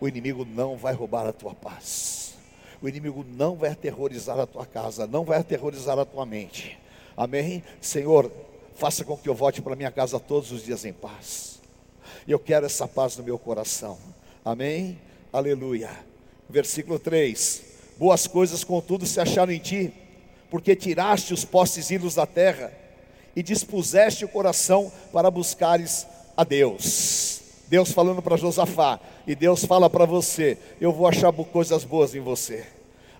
O 0.00 0.06
inimigo 0.06 0.44
não 0.44 0.76
vai 0.76 0.94
roubar 0.94 1.26
a 1.26 1.32
tua 1.32 1.54
paz. 1.54 2.34
O 2.80 2.88
inimigo 2.88 3.26
não 3.28 3.56
vai 3.56 3.70
aterrorizar 3.70 4.38
a 4.38 4.46
tua 4.46 4.64
casa, 4.64 5.06
não 5.06 5.24
vai 5.24 5.38
aterrorizar 5.38 5.98
a 5.98 6.04
tua 6.04 6.24
mente. 6.24 6.78
Amém? 7.16 7.64
Senhor, 7.80 8.30
faça 8.76 9.04
com 9.04 9.16
que 9.16 9.28
eu 9.28 9.34
volte 9.34 9.60
para 9.60 9.74
minha 9.74 9.90
casa 9.90 10.20
todos 10.20 10.52
os 10.52 10.62
dias 10.62 10.84
em 10.84 10.92
paz. 10.92 11.60
Eu 12.28 12.38
quero 12.38 12.66
essa 12.66 12.86
paz 12.86 13.16
no 13.16 13.24
meu 13.24 13.38
coração. 13.38 13.98
Amém? 14.44 15.00
Aleluia. 15.32 15.90
Versículo 16.48 16.98
3: 16.98 17.62
Boas 17.96 18.28
coisas, 18.28 18.62
contudo, 18.62 19.04
se 19.04 19.18
acharam 19.18 19.52
em 19.52 19.58
ti, 19.58 19.92
porque 20.48 20.76
tiraste 20.76 21.34
os 21.34 21.44
postes 21.44 21.90
ídolos 21.90 22.14
da 22.14 22.26
terra 22.26 22.72
e 23.34 23.42
dispuseste 23.42 24.24
o 24.24 24.28
coração 24.28 24.92
para 25.12 25.30
buscares 25.30 26.06
a 26.36 26.44
Deus. 26.44 27.40
Deus 27.68 27.90
falando 27.90 28.22
para 28.22 28.36
Josafá, 28.36 29.00
e 29.26 29.34
Deus 29.34 29.64
fala 29.64 29.90
para 29.90 30.04
você: 30.04 30.56
Eu 30.80 30.92
vou 30.92 31.06
achar 31.06 31.32
coisas 31.32 31.84
boas 31.84 32.14
em 32.14 32.20
você. 32.20 32.64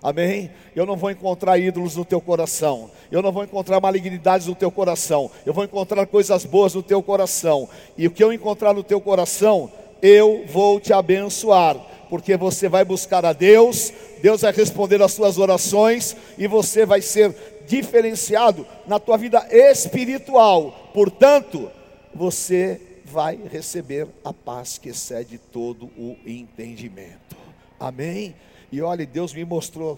Amém? 0.01 0.51
Eu 0.75 0.85
não 0.85 0.95
vou 0.95 1.09
encontrar 1.09 1.57
ídolos 1.57 1.95
no 1.95 2.05
teu 2.05 2.21
coração. 2.21 2.89
Eu 3.11 3.21
não 3.21 3.31
vou 3.31 3.43
encontrar 3.43 3.81
malignidades 3.81 4.47
no 4.47 4.55
teu 4.55 4.71
coração. 4.71 5.29
Eu 5.45 5.53
vou 5.53 5.63
encontrar 5.63 6.05
coisas 6.05 6.45
boas 6.45 6.75
no 6.75 6.83
teu 6.83 7.01
coração. 7.01 7.67
E 7.97 8.07
o 8.07 8.11
que 8.11 8.23
eu 8.23 8.31
encontrar 8.31 8.73
no 8.73 8.83
teu 8.83 9.01
coração, 9.01 9.71
eu 10.01 10.45
vou 10.47 10.79
te 10.79 10.93
abençoar. 10.93 11.75
Porque 12.09 12.37
você 12.37 12.69
vai 12.69 12.85
buscar 12.85 13.25
a 13.25 13.33
Deus, 13.33 13.91
Deus 14.21 14.41
vai 14.41 14.53
responder 14.53 15.01
às 15.01 15.11
suas 15.11 15.37
orações 15.37 16.15
e 16.37 16.47
você 16.47 16.85
vai 16.85 17.01
ser 17.01 17.35
diferenciado 17.67 18.65
na 18.87 18.97
tua 18.97 19.17
vida 19.17 19.45
espiritual. 19.51 20.91
Portanto, 20.93 21.69
você 22.15 22.79
vai 23.07 23.37
receber 23.37 24.07
a 24.23 24.33
paz 24.33 24.77
que 24.77 24.89
excede 24.89 25.37
todo 25.37 25.85
o 25.97 26.17
entendimento. 26.25 27.37
Amém? 27.79 28.35
E 28.69 28.81
olha, 28.81 29.05
Deus 29.05 29.33
me 29.33 29.45
mostrou, 29.45 29.97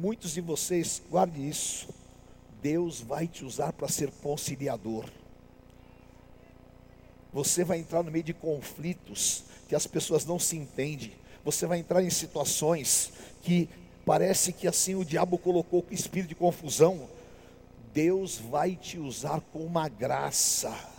muitos 0.00 0.32
de 0.32 0.40
vocês, 0.40 1.02
guarde 1.10 1.46
isso. 1.46 1.88
Deus 2.62 3.00
vai 3.00 3.26
te 3.26 3.44
usar 3.44 3.74
para 3.74 3.88
ser 3.88 4.10
conciliador. 4.22 5.04
Você 7.30 7.62
vai 7.62 7.78
entrar 7.78 8.02
no 8.02 8.10
meio 8.10 8.24
de 8.24 8.32
conflitos 8.32 9.44
que 9.68 9.74
as 9.74 9.86
pessoas 9.86 10.24
não 10.24 10.38
se 10.38 10.56
entendem. 10.56 11.12
Você 11.44 11.66
vai 11.66 11.78
entrar 11.78 12.02
em 12.02 12.08
situações 12.08 13.12
que 13.42 13.68
parece 14.06 14.50
que 14.52 14.66
assim 14.66 14.94
o 14.94 15.04
diabo 15.04 15.36
colocou 15.36 15.84
espírito 15.90 16.30
de 16.30 16.34
confusão. 16.34 17.06
Deus 17.92 18.38
vai 18.38 18.76
te 18.76 18.98
usar 18.98 19.40
com 19.52 19.58
uma 19.58 19.88
graça 19.88 20.93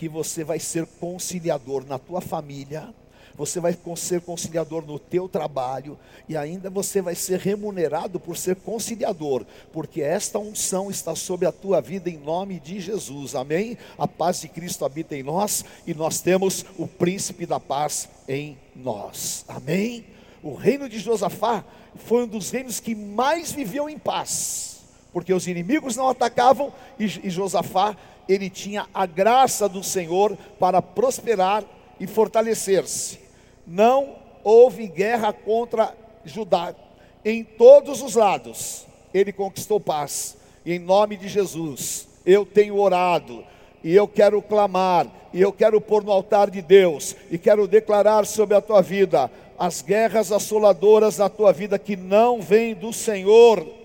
que 0.00 0.08
você 0.08 0.42
vai 0.42 0.58
ser 0.58 0.86
conciliador 0.98 1.84
na 1.84 1.98
tua 1.98 2.22
família, 2.22 2.88
você 3.36 3.60
vai 3.60 3.76
ser 3.96 4.22
conciliador 4.22 4.82
no 4.82 4.98
teu 4.98 5.28
trabalho 5.28 5.98
e 6.26 6.38
ainda 6.38 6.70
você 6.70 7.02
vai 7.02 7.14
ser 7.14 7.38
remunerado 7.38 8.18
por 8.18 8.34
ser 8.34 8.56
conciliador, 8.56 9.44
porque 9.74 10.00
esta 10.00 10.38
unção 10.38 10.90
está 10.90 11.14
sobre 11.14 11.46
a 11.46 11.52
tua 11.52 11.82
vida 11.82 12.08
em 12.08 12.16
nome 12.16 12.58
de 12.58 12.80
Jesus. 12.80 13.34
Amém? 13.34 13.76
A 13.98 14.08
paz 14.08 14.40
de 14.40 14.48
Cristo 14.48 14.86
habita 14.86 15.14
em 15.14 15.22
nós 15.22 15.66
e 15.86 15.92
nós 15.92 16.22
temos 16.22 16.64
o 16.78 16.86
príncipe 16.86 17.44
da 17.44 17.60
paz 17.60 18.08
em 18.26 18.56
nós. 18.74 19.44
Amém? 19.48 20.06
O 20.42 20.54
reino 20.54 20.88
de 20.88 20.98
Josafá 20.98 21.62
foi 21.94 22.24
um 22.24 22.28
dos 22.28 22.50
reinos 22.50 22.80
que 22.80 22.94
mais 22.94 23.52
viveu 23.52 23.86
em 23.86 23.98
paz, 23.98 24.80
porque 25.12 25.34
os 25.34 25.46
inimigos 25.46 25.94
não 25.94 26.08
atacavam 26.08 26.72
e, 26.98 27.04
e 27.04 27.28
Josafá 27.28 27.94
ele 28.32 28.48
tinha 28.48 28.86
a 28.94 29.06
graça 29.06 29.68
do 29.68 29.82
Senhor 29.82 30.36
para 30.58 30.80
prosperar 30.80 31.64
e 31.98 32.06
fortalecer-se. 32.06 33.18
Não 33.66 34.16
houve 34.44 34.86
guerra 34.86 35.32
contra 35.32 35.92
Judá. 36.24 36.74
Em 37.24 37.42
todos 37.42 38.00
os 38.02 38.14
lados, 38.14 38.86
ele 39.12 39.32
conquistou 39.32 39.80
paz. 39.80 40.36
E 40.64 40.74
em 40.74 40.78
nome 40.78 41.16
de 41.16 41.28
Jesus, 41.28 42.06
eu 42.24 42.46
tenho 42.46 42.78
orado, 42.78 43.44
e 43.82 43.94
eu 43.94 44.06
quero 44.06 44.40
clamar, 44.40 45.06
e 45.32 45.40
eu 45.40 45.52
quero 45.52 45.80
pôr 45.80 46.04
no 46.04 46.12
altar 46.12 46.50
de 46.50 46.62
Deus, 46.62 47.16
e 47.30 47.38
quero 47.38 47.66
declarar 47.66 48.26
sobre 48.26 48.54
a 48.54 48.60
tua 48.60 48.80
vida 48.80 49.30
as 49.58 49.82
guerras 49.82 50.30
assoladoras 50.30 51.18
na 51.18 51.28
tua 51.28 51.52
vida 51.52 51.78
que 51.78 51.96
não 51.96 52.40
vêm 52.40 52.74
do 52.74 52.92
Senhor 52.92 53.79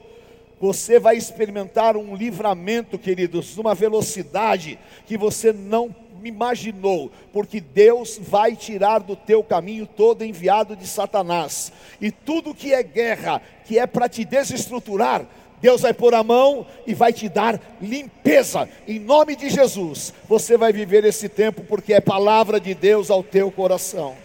você 0.60 1.00
vai 1.00 1.18
experimentar 1.18 1.98
um 1.98 2.15
livramento, 2.15 2.98
queridos, 2.98 3.56
numa 3.56 3.76
velocidade 3.76 4.80
que 5.06 5.18
você 5.18 5.52
não 5.52 5.94
imaginou, 6.24 7.12
porque 7.32 7.60
Deus 7.60 8.18
vai 8.20 8.56
tirar 8.56 9.00
do 9.00 9.15
teu 9.15 9.44
caminho 9.44 9.86
todo 9.86 10.24
enviado 10.24 10.76
de 10.76 10.88
Satanás, 10.88 11.72
e 12.02 12.10
tudo 12.12 12.56
que 12.56 12.74
é 12.74 12.82
guerra, 12.82 13.41
que 13.65 13.78
é 13.78 13.86
para 13.86 14.10
te 14.10 14.26
desestruturar, 14.26 15.26
Deus 15.62 15.82
vai 15.82 15.94
pôr 15.94 16.13
a 16.13 16.24
mão 16.24 16.65
e 16.86 16.94
vai 16.94 17.13
te 17.13 17.30
dar 17.30 17.60
limpeza, 17.82 18.70
em 18.88 19.00
nome 19.00 19.36
de 19.36 19.50
Jesus. 19.50 20.13
Você 20.28 20.58
vai 20.58 20.72
viver 20.74 21.06
esse 21.06 21.30
tempo, 21.30 21.63
porque 21.63 21.94
é 21.94 22.02
palavra 22.02 22.60
de 22.60 22.74
Deus 22.74 23.10
ao 23.10 23.24
teu 23.24 23.52
coração, 23.52 24.15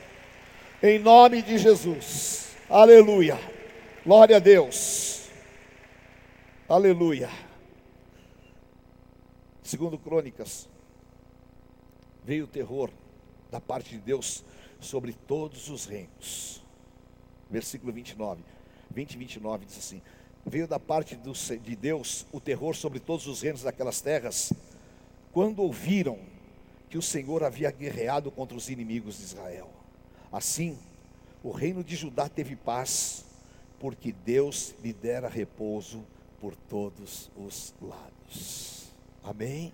em 0.83 0.99
nome 0.99 1.43
de 1.43 1.59
Jesus, 1.59 2.49
aleluia, 2.69 3.39
glória 4.05 4.37
a 4.37 4.41
Deus. 4.41 5.20
Aleluia. 6.71 7.29
Segundo 9.61 9.99
Crônicas, 9.99 10.69
veio 12.23 12.45
o 12.45 12.47
terror 12.47 12.93
da 13.51 13.61
parte 13.61 13.91
de 13.91 13.99
Deus 13.99 14.45
sobre 14.79 15.13
todos 15.13 15.69
os 15.69 15.85
reinos. 15.85 16.63
Versículo 17.51 17.93
29. 17.93 18.45
20 18.89 19.13
e 19.13 19.19
29 19.19 19.67
diz 19.67 19.79
assim: 19.79 20.01
Veio 20.47 20.69
da 20.69 20.79
parte 20.79 21.17
do, 21.17 21.33
de 21.33 21.75
Deus 21.75 22.25
o 22.31 22.39
terror 22.39 22.77
sobre 22.77 23.01
todos 23.01 23.27
os 23.27 23.43
reinos 23.43 23.65
daquelas 23.65 24.01
terras, 24.01 24.53
quando 25.33 25.63
ouviram 25.63 26.21
que 26.89 26.97
o 26.97 27.03
Senhor 27.03 27.43
havia 27.43 27.73
guerreado 27.73 28.31
contra 28.31 28.57
os 28.57 28.71
inimigos 28.71 29.19
de 29.19 29.25
Israel. 29.25 29.69
Assim, 30.31 30.79
o 31.43 31.51
reino 31.51 31.83
de 31.83 31.97
Judá 31.97 32.29
teve 32.29 32.55
paz, 32.55 33.25
porque 33.81 34.13
Deus 34.13 34.73
lhe 34.81 34.93
dera 34.93 35.29
repouso 35.29 36.07
por 36.41 36.57
todos 36.57 37.31
os 37.37 37.75
lados. 37.81 38.91
Amém? 39.23 39.73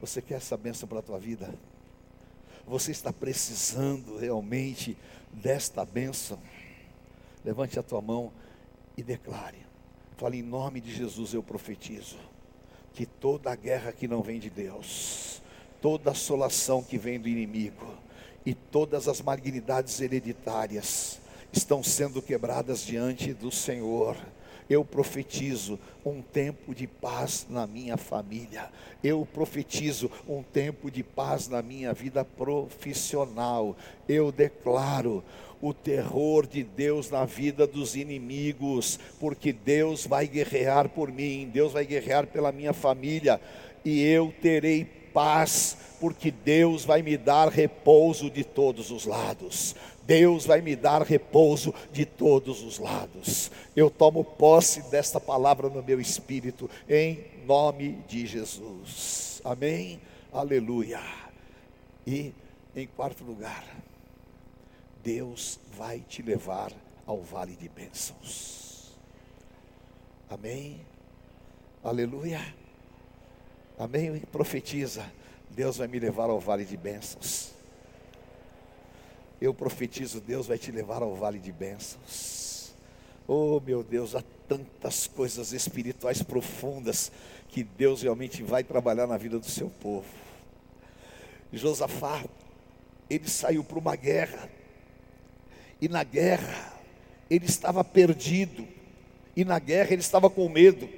Você 0.00 0.20
quer 0.20 0.34
essa 0.34 0.56
bênção 0.56 0.88
para 0.88 0.98
a 0.98 1.02
tua 1.02 1.18
vida? 1.18 1.52
Você 2.66 2.90
está 2.90 3.12
precisando 3.12 4.18
realmente 4.18 4.96
desta 5.32 5.84
bênção? 5.84 6.38
Levante 7.44 7.78
a 7.78 7.82
tua 7.82 8.00
mão 8.00 8.32
e 8.96 9.02
declare. 9.02 9.66
Fale 10.16 10.38
em 10.38 10.42
nome 10.42 10.80
de 10.80 10.92
Jesus, 10.92 11.32
eu 11.32 11.42
profetizo 11.42 12.18
que 12.92 13.06
toda 13.06 13.52
a 13.52 13.54
guerra 13.54 13.92
que 13.92 14.08
não 14.08 14.20
vem 14.20 14.40
de 14.40 14.50
Deus, 14.50 15.40
toda 15.80 16.10
assolação 16.10 16.82
que 16.82 16.98
vem 16.98 17.20
do 17.20 17.28
inimigo 17.28 17.94
e 18.44 18.52
todas 18.54 19.06
as 19.06 19.20
malignidades 19.20 20.00
hereditárias 20.00 21.20
estão 21.52 21.82
sendo 21.82 22.20
quebradas 22.20 22.84
diante 22.84 23.32
do 23.32 23.50
Senhor. 23.50 24.16
Eu 24.68 24.84
profetizo 24.84 25.78
um 26.04 26.20
tempo 26.20 26.74
de 26.74 26.86
paz 26.86 27.46
na 27.48 27.66
minha 27.66 27.96
família. 27.96 28.70
Eu 29.02 29.26
profetizo 29.32 30.10
um 30.28 30.42
tempo 30.42 30.90
de 30.90 31.02
paz 31.02 31.48
na 31.48 31.62
minha 31.62 31.92
vida 31.92 32.24
profissional. 32.24 33.76
Eu 34.08 34.30
declaro 34.30 35.24
o 35.60 35.72
terror 35.72 36.46
de 36.46 36.62
Deus 36.62 37.10
na 37.10 37.24
vida 37.24 37.66
dos 37.66 37.96
inimigos, 37.96 38.98
porque 39.18 39.52
Deus 39.52 40.06
vai 40.06 40.26
guerrear 40.26 40.88
por 40.88 41.10
mim, 41.10 41.50
Deus 41.52 41.72
vai 41.72 41.84
guerrear 41.84 42.26
pela 42.26 42.52
minha 42.52 42.72
família, 42.72 43.40
e 43.84 44.02
eu 44.02 44.32
terei 44.40 44.97
paz, 45.18 45.76
porque 45.98 46.30
Deus 46.30 46.84
vai 46.84 47.02
me 47.02 47.16
dar 47.16 47.48
repouso 47.48 48.30
de 48.30 48.44
todos 48.44 48.92
os 48.92 49.04
lados. 49.04 49.74
Deus 50.04 50.46
vai 50.46 50.60
me 50.60 50.76
dar 50.76 51.02
repouso 51.02 51.74
de 51.92 52.06
todos 52.06 52.62
os 52.62 52.78
lados. 52.78 53.50
Eu 53.74 53.90
tomo 53.90 54.22
posse 54.22 54.80
desta 54.92 55.18
palavra 55.18 55.68
no 55.68 55.82
meu 55.82 56.00
espírito, 56.00 56.70
em 56.88 57.24
nome 57.44 57.98
de 58.06 58.28
Jesus. 58.28 59.42
Amém? 59.44 60.00
Aleluia. 60.32 61.00
E 62.06 62.32
em 62.76 62.86
quarto 62.86 63.24
lugar, 63.24 63.64
Deus 65.02 65.58
vai 65.76 65.98
te 65.98 66.22
levar 66.22 66.70
ao 67.04 67.20
vale 67.22 67.56
de 67.56 67.68
bênçãos. 67.68 68.96
Amém? 70.30 70.80
Aleluia. 71.82 72.40
Amém? 73.78 74.20
Profetiza. 74.32 75.10
Deus 75.50 75.76
vai 75.76 75.86
me 75.86 75.98
levar 75.98 76.28
ao 76.28 76.40
vale 76.40 76.64
de 76.64 76.76
bênçãos. 76.76 77.52
Eu 79.40 79.54
profetizo, 79.54 80.20
Deus 80.20 80.48
vai 80.48 80.58
te 80.58 80.72
levar 80.72 81.00
ao 81.00 81.14
vale 81.14 81.38
de 81.38 81.52
bênçãos. 81.52 82.74
Oh 83.26 83.60
meu 83.60 83.84
Deus, 83.84 84.16
há 84.16 84.22
tantas 84.48 85.06
coisas 85.06 85.52
espirituais 85.52 86.22
profundas 86.22 87.12
que 87.48 87.62
Deus 87.62 88.02
realmente 88.02 88.42
vai 88.42 88.64
trabalhar 88.64 89.06
na 89.06 89.16
vida 89.16 89.38
do 89.38 89.46
seu 89.46 89.70
povo. 89.70 90.08
Josafá, 91.52 92.24
ele 93.08 93.28
saiu 93.28 93.62
para 93.62 93.78
uma 93.78 93.94
guerra, 93.94 94.50
e 95.80 95.88
na 95.88 96.02
guerra 96.02 96.74
ele 97.30 97.46
estava 97.46 97.84
perdido, 97.84 98.66
e 99.36 99.44
na 99.44 99.58
guerra 99.58 99.92
ele 99.92 100.02
estava 100.02 100.28
com 100.28 100.48
medo, 100.48 100.88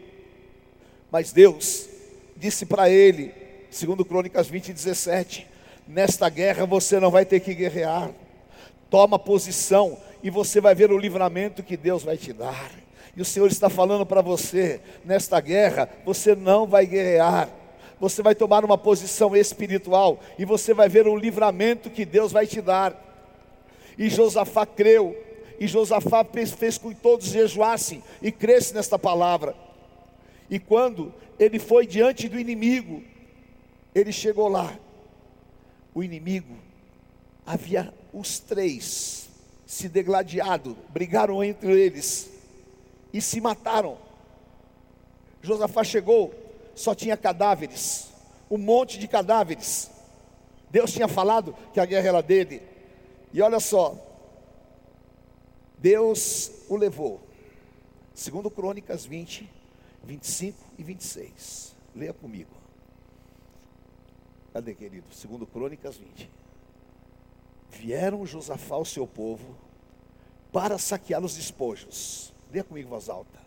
mas 1.11 1.33
Deus 1.33 1.89
disse 2.40 2.66
para 2.66 2.90
ele, 2.90 3.33
segundo 3.70 4.05
Crônicas 4.05 4.48
20, 4.48 4.72
17, 4.72 5.46
nesta 5.87 6.29
guerra 6.29 6.66
você 6.66 6.98
não 6.98 7.11
vai 7.11 7.24
ter 7.24 7.38
que 7.38 7.55
guerrear, 7.55 8.11
Toma 8.90 9.18
posição 9.18 9.96
e 10.22 10.29
você 10.29 10.61
vai 10.61 10.74
ver 10.74 10.90
o 10.90 10.98
livramento 10.98 11.62
que 11.62 11.76
Deus 11.76 12.03
vai 12.03 12.16
te 12.16 12.33
dar. 12.33 12.72
E 13.16 13.22
o 13.22 13.24
Senhor 13.24 13.46
está 13.46 13.70
falando 13.70 14.05
para 14.05 14.20
você, 14.20 14.81
nesta 15.05 15.40
guerra, 15.40 15.88
você 16.05 16.35
não 16.35 16.66
vai 16.66 16.85
guerrear. 16.87 17.48
Você 18.00 18.22
vai 18.22 18.35
tomar 18.35 18.64
uma 18.64 18.76
posição 18.76 19.37
espiritual 19.37 20.18
e 20.38 20.44
você 20.44 20.74
vai 20.74 20.88
ver 20.88 21.07
o 21.07 21.16
livramento 21.16 21.88
que 21.88 22.05
Deus 22.05 22.33
vai 22.33 22.46
te 22.46 22.61
dar. 22.61 23.09
E 23.96 24.09
Josafá 24.09 24.66
creu, 24.66 25.16
e 25.59 25.66
Josafá 25.66 26.24
fez, 26.24 26.79
com 26.79 26.88
que 26.88 26.94
todos 26.94 27.26
jejuassem 27.26 28.03
e 28.20 28.33
crescem 28.33 28.74
nesta 28.74 28.98
palavra. 28.98 29.55
E 30.50 30.58
quando 30.58 31.14
ele 31.38 31.60
foi 31.60 31.86
diante 31.86 32.28
do 32.28 32.38
inimigo, 32.38 33.02
ele 33.94 34.12
chegou 34.12 34.48
lá. 34.48 34.76
O 35.94 36.02
inimigo 36.02 36.56
havia 37.46 37.94
os 38.12 38.40
três 38.40 39.28
se 39.64 39.88
degladiado, 39.88 40.76
brigaram 40.88 41.42
entre 41.44 41.80
eles 41.80 42.28
e 43.12 43.20
se 43.20 43.40
mataram. 43.40 43.96
Josafá 45.40 45.84
chegou, 45.84 46.34
só 46.74 46.94
tinha 46.94 47.16
cadáveres, 47.16 48.08
um 48.50 48.58
monte 48.58 48.98
de 48.98 49.06
cadáveres. 49.06 49.88
Deus 50.68 50.92
tinha 50.92 51.06
falado 51.06 51.54
que 51.72 51.78
a 51.78 51.86
guerra 51.86 52.08
era 52.08 52.22
dele. 52.22 52.60
E 53.32 53.40
olha 53.40 53.60
só, 53.60 53.96
Deus 55.78 56.50
o 56.68 56.76
levou. 56.76 57.20
Segundo 58.12 58.50
Crônicas 58.50 59.04
20, 59.06 59.48
25 60.04 60.58
e 60.78 60.82
26. 60.82 61.76
Leia 61.94 62.12
comigo. 62.12 62.54
Cadê, 64.52 64.74
querido? 64.74 65.12
Segundo 65.14 65.46
Crônicas 65.46 65.96
20 65.96 66.30
vieram 67.70 68.26
Josafá 68.26 68.74
ao 68.74 68.84
seu 68.84 69.06
povo 69.06 69.56
para 70.52 70.78
saquear 70.78 71.24
os 71.24 71.36
despojos. 71.36 72.32
Leia 72.50 72.64
comigo 72.64 72.88
voz 72.88 73.08
alta. 73.08 73.38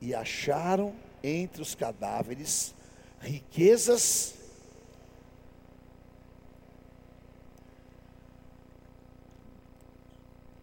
E 0.00 0.14
acharam 0.14 0.94
entre 1.22 1.60
os 1.60 1.74
cadáveres 1.74 2.74
riquezas 3.20 4.34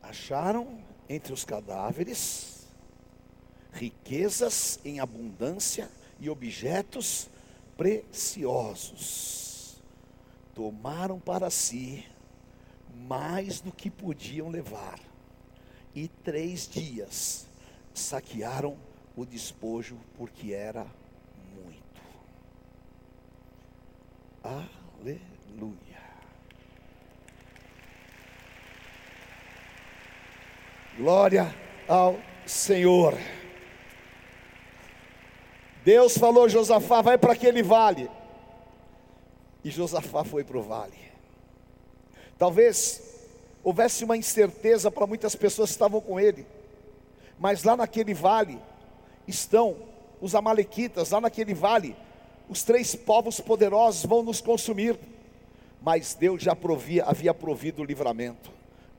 acharam 0.02 0.80
entre 1.10 1.34
os 1.34 1.44
cadáveres 1.44 2.55
riquezas 3.76 4.80
em 4.86 5.00
abundância 5.00 5.90
e 6.20 6.30
objetos 6.30 7.30
preciosos. 7.78 9.82
Tomaram 10.54 11.20
para 11.20 11.50
si 11.50 12.06
mais 12.96 13.60
do 13.60 13.72
que 13.72 13.90
podiam 13.90 14.50
levar. 14.50 15.00
E 15.94 16.08
três 16.08 16.68
dias 16.68 17.48
saquearam 17.94 18.78
o 19.16 19.26
despojo, 19.26 19.98
porque 20.18 20.54
era 20.54 20.86
muito. 21.54 22.02
Aleluia. 24.44 25.76
Glória 30.98 31.56
ao 31.88 32.18
Senhor. 32.46 33.18
Deus 35.86 36.18
falou: 36.18 36.50
Josafá, 36.50 37.04
vai 37.04 37.16
para 37.16 37.34
aquele 37.34 37.62
vale. 37.62 38.10
E 39.64 39.70
Josafá 39.70 40.24
foi 40.24 40.44
para 40.44 40.58
o 40.58 40.64
vale. 40.64 40.98
Talvez 42.40 43.02
houvesse 43.64 44.04
uma 44.04 44.18
incerteza 44.18 44.90
para 44.90 45.06
muitas 45.06 45.36
pessoas 45.36 45.70
que 45.70 45.76
estavam 45.76 46.02
com 46.02 46.20
ele, 46.20 46.46
mas 47.38 47.64
lá 47.64 47.78
naquele 47.78 48.16
vale 48.16 48.60
estão 49.28 49.78
os 50.20 50.34
Amalequitas, 50.34 51.12
lá 51.12 51.22
naquele 51.22 51.54
vale, 51.54 51.96
os 52.50 52.64
três 52.64 52.96
povos 52.96 53.40
poderosos 53.40 54.06
vão 54.06 54.24
nos 54.24 54.42
consumir, 54.42 54.98
mas 55.82 56.16
Deus 56.16 56.42
já 56.42 56.56
provia, 56.56 57.06
havia 57.06 57.34
provido 57.34 57.82
o 57.82 57.86
livramento. 57.86 58.52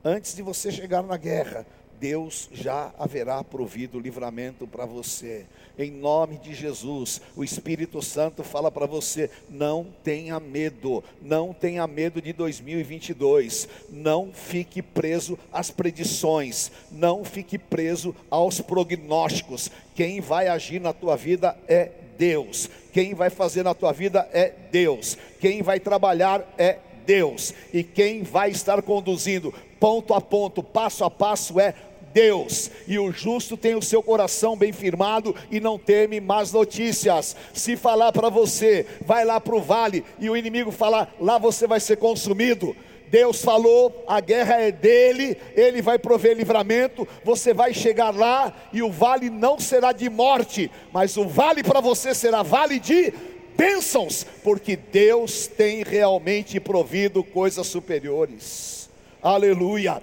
Antes 0.03 0.35
de 0.35 0.41
você 0.41 0.71
chegar 0.71 1.03
na 1.03 1.17
guerra, 1.17 1.65
Deus 1.99 2.49
já 2.51 2.93
haverá 2.97 3.43
provido 3.43 3.99
livramento 3.99 4.67
para 4.67 4.85
você. 4.85 5.45
Em 5.77 5.91
nome 5.91 6.37
de 6.37 6.53
Jesus, 6.55 7.21
o 7.35 7.43
Espírito 7.43 8.01
Santo 8.01 8.43
fala 8.43 8.71
para 8.71 8.85
você: 8.85 9.29
não 9.49 9.87
tenha 10.03 10.39
medo, 10.39 11.03
não 11.21 11.53
tenha 11.53 11.85
medo 11.85 12.21
de 12.21 12.33
2022, 12.33 13.67
não 13.89 14.31
fique 14.33 14.81
preso 14.81 15.37
às 15.51 15.69
predições, 15.69 16.71
não 16.91 17.23
fique 17.23 17.57
preso 17.57 18.15
aos 18.29 18.59
prognósticos. 18.61 19.69
Quem 19.95 20.19
vai 20.19 20.47
agir 20.47 20.79
na 20.79 20.93
tua 20.93 21.15
vida 21.15 21.57
é 21.67 21.91
Deus, 22.17 22.69
quem 22.91 23.13
vai 23.13 23.29
fazer 23.29 23.63
na 23.63 23.73
tua 23.73 23.91
vida 23.91 24.27
é 24.33 24.51
Deus, 24.71 25.17
quem 25.39 25.61
vai 25.61 25.79
trabalhar 25.79 26.43
é 26.57 26.79
Deus, 27.05 27.53
e 27.71 27.83
quem 27.83 28.23
vai 28.23 28.49
estar 28.49 28.81
conduzindo 28.81 29.53
ponto 29.79 30.13
a 30.13 30.21
ponto, 30.21 30.61
passo 30.61 31.03
a 31.03 31.09
passo 31.09 31.59
é 31.59 31.73
Deus, 32.13 32.71
e 32.87 32.97
o 32.97 33.11
justo 33.11 33.55
tem 33.55 33.75
o 33.75 33.81
seu 33.81 34.01
coração 34.01 34.55
bem 34.55 34.71
firmado 34.71 35.35
e 35.51 35.59
não 35.59 35.77
teme 35.77 36.19
más 36.19 36.51
notícias. 36.51 37.35
Se 37.53 37.75
falar 37.75 38.11
para 38.11 38.29
você, 38.29 38.87
vai 39.05 39.23
lá 39.23 39.39
para 39.39 39.55
o 39.55 39.61
vale, 39.61 40.03
e 40.19 40.29
o 40.29 40.35
inimigo 40.35 40.71
falar, 40.71 41.13
lá 41.19 41.37
você 41.37 41.67
vai 41.67 41.79
ser 41.79 41.97
consumido. 41.97 42.75
Deus 43.09 43.41
falou, 43.41 44.03
a 44.07 44.19
guerra 44.19 44.55
é 44.61 44.71
dele, 44.71 45.37
ele 45.55 45.81
vai 45.81 45.97
prover 45.97 46.35
livramento, 46.35 47.07
você 47.23 47.53
vai 47.53 47.73
chegar 47.73 48.13
lá 48.13 48.53
e 48.73 48.81
o 48.81 48.91
vale 48.91 49.29
não 49.29 49.59
será 49.59 49.91
de 49.91 50.09
morte, 50.09 50.69
mas 50.91 51.15
o 51.15 51.25
vale 51.27 51.63
para 51.63 51.79
você 51.79 52.13
será 52.13 52.43
vale 52.43 52.79
de 52.79 53.13
bênçãos, 53.55 54.25
porque 54.43 54.75
Deus 54.75 55.47
tem 55.47 55.83
realmente 55.83 56.59
provido 56.59 57.23
coisas 57.23 57.65
superiores. 57.67 58.86
Aleluia. 59.21 60.01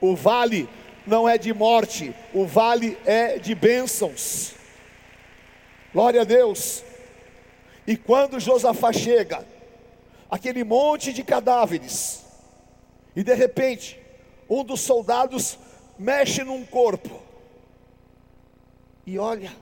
O 0.00 0.14
vale 0.14 0.68
não 1.06 1.28
é 1.28 1.38
de 1.38 1.52
morte, 1.52 2.14
o 2.32 2.46
vale 2.46 2.98
é 3.04 3.38
de 3.38 3.54
bênçãos. 3.54 4.54
Glória 5.92 6.22
a 6.22 6.24
Deus. 6.24 6.82
E 7.86 7.96
quando 7.96 8.40
Josafá 8.40 8.92
chega, 8.92 9.46
aquele 10.30 10.64
monte 10.64 11.12
de 11.12 11.22
cadáveres, 11.22 12.24
e 13.14 13.22
de 13.22 13.34
repente, 13.34 14.00
um 14.48 14.64
dos 14.64 14.80
soldados 14.80 15.58
mexe 15.98 16.42
num 16.44 16.64
corpo. 16.64 17.20
E 19.04 19.18
olha, 19.18 19.52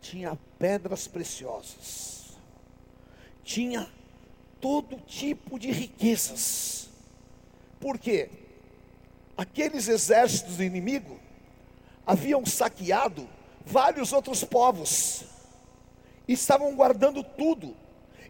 tinha 0.00 0.38
pedras 0.58 1.08
preciosas, 1.08 2.36
tinha 3.42 3.88
todo 4.60 4.96
tipo 5.06 5.58
de 5.58 5.70
riquezas. 5.70 6.87
Por 7.80 7.98
quê? 7.98 8.28
Aqueles 9.36 9.88
exércitos 9.88 10.56
do 10.56 10.64
inimigo 10.64 11.18
haviam 12.06 12.44
saqueado 12.44 13.28
vários 13.64 14.12
outros 14.12 14.42
povos, 14.44 15.24
e 16.26 16.32
estavam 16.32 16.74
guardando 16.74 17.22
tudo, 17.22 17.76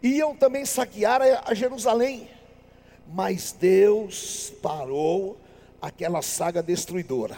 iam 0.03 0.35
também 0.35 0.65
saquear 0.65 1.21
a 1.45 1.55
Jerusalém, 1.55 2.29
mas 3.07 3.53
Deus 3.53 4.53
parou 4.61 5.39
aquela 5.81 6.21
saga 6.23 6.63
destruidora, 6.63 7.37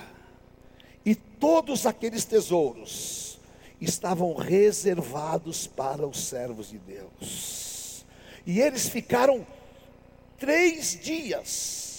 e 1.04 1.14
todos 1.14 1.84
aqueles 1.84 2.24
tesouros 2.24 3.38
estavam 3.80 4.34
reservados 4.34 5.66
para 5.66 6.06
os 6.06 6.24
servos 6.24 6.70
de 6.70 6.78
Deus, 6.78 8.04
e 8.46 8.60
eles 8.60 8.88
ficaram 8.88 9.46
três 10.38 10.98
dias, 10.98 11.89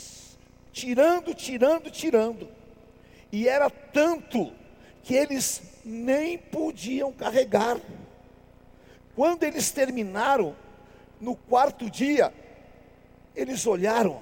tirando, 0.72 1.34
tirando, 1.34 1.90
tirando, 1.90 2.48
e 3.32 3.48
era 3.48 3.70
tanto 3.70 4.52
que 5.04 5.16
eles 5.16 5.62
nem 5.84 6.38
podiam 6.38 7.12
carregar. 7.12 7.80
Quando 9.16 9.44
eles 9.44 9.72
terminaram, 9.72 10.56
no 11.20 11.36
quarto 11.36 11.90
dia, 11.90 12.34
eles 13.36 13.66
olharam 13.68 14.22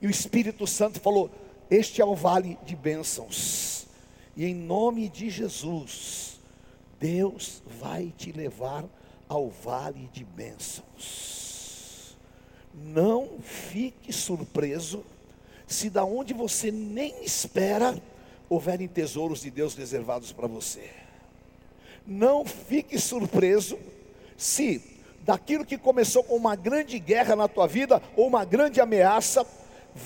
e 0.00 0.06
o 0.06 0.10
Espírito 0.10 0.66
Santo 0.66 1.00
falou: 1.00 1.30
Este 1.70 2.00
é 2.00 2.04
o 2.04 2.14
vale 2.14 2.58
de 2.64 2.76
bênçãos, 2.76 3.86
e 4.36 4.44
em 4.44 4.54
nome 4.54 5.08
de 5.08 5.30
Jesus, 5.30 6.38
Deus 7.00 7.62
vai 7.80 8.12
te 8.16 8.32
levar 8.32 8.84
ao 9.28 9.48
vale 9.48 10.08
de 10.12 10.24
bênçãos. 10.24 12.16
Não 12.74 13.38
fique 13.40 14.12
surpreso 14.12 15.04
se 15.66 15.90
da 15.90 16.04
onde 16.04 16.32
você 16.32 16.70
nem 16.70 17.24
espera 17.24 18.00
houverem 18.48 18.86
tesouros 18.86 19.40
de 19.40 19.50
Deus 19.50 19.74
reservados 19.74 20.32
para 20.32 20.46
você. 20.46 20.90
Não 22.06 22.44
fique 22.44 22.98
surpreso 22.98 23.78
se 24.36 24.80
daquilo 25.22 25.64
que 25.64 25.76
começou 25.76 26.22
com 26.22 26.36
uma 26.36 26.54
grande 26.54 26.98
guerra 27.00 27.34
na 27.34 27.48
tua 27.48 27.66
vida 27.66 28.00
ou 28.16 28.28
uma 28.28 28.44
grande 28.44 28.80
ameaça 28.80 29.44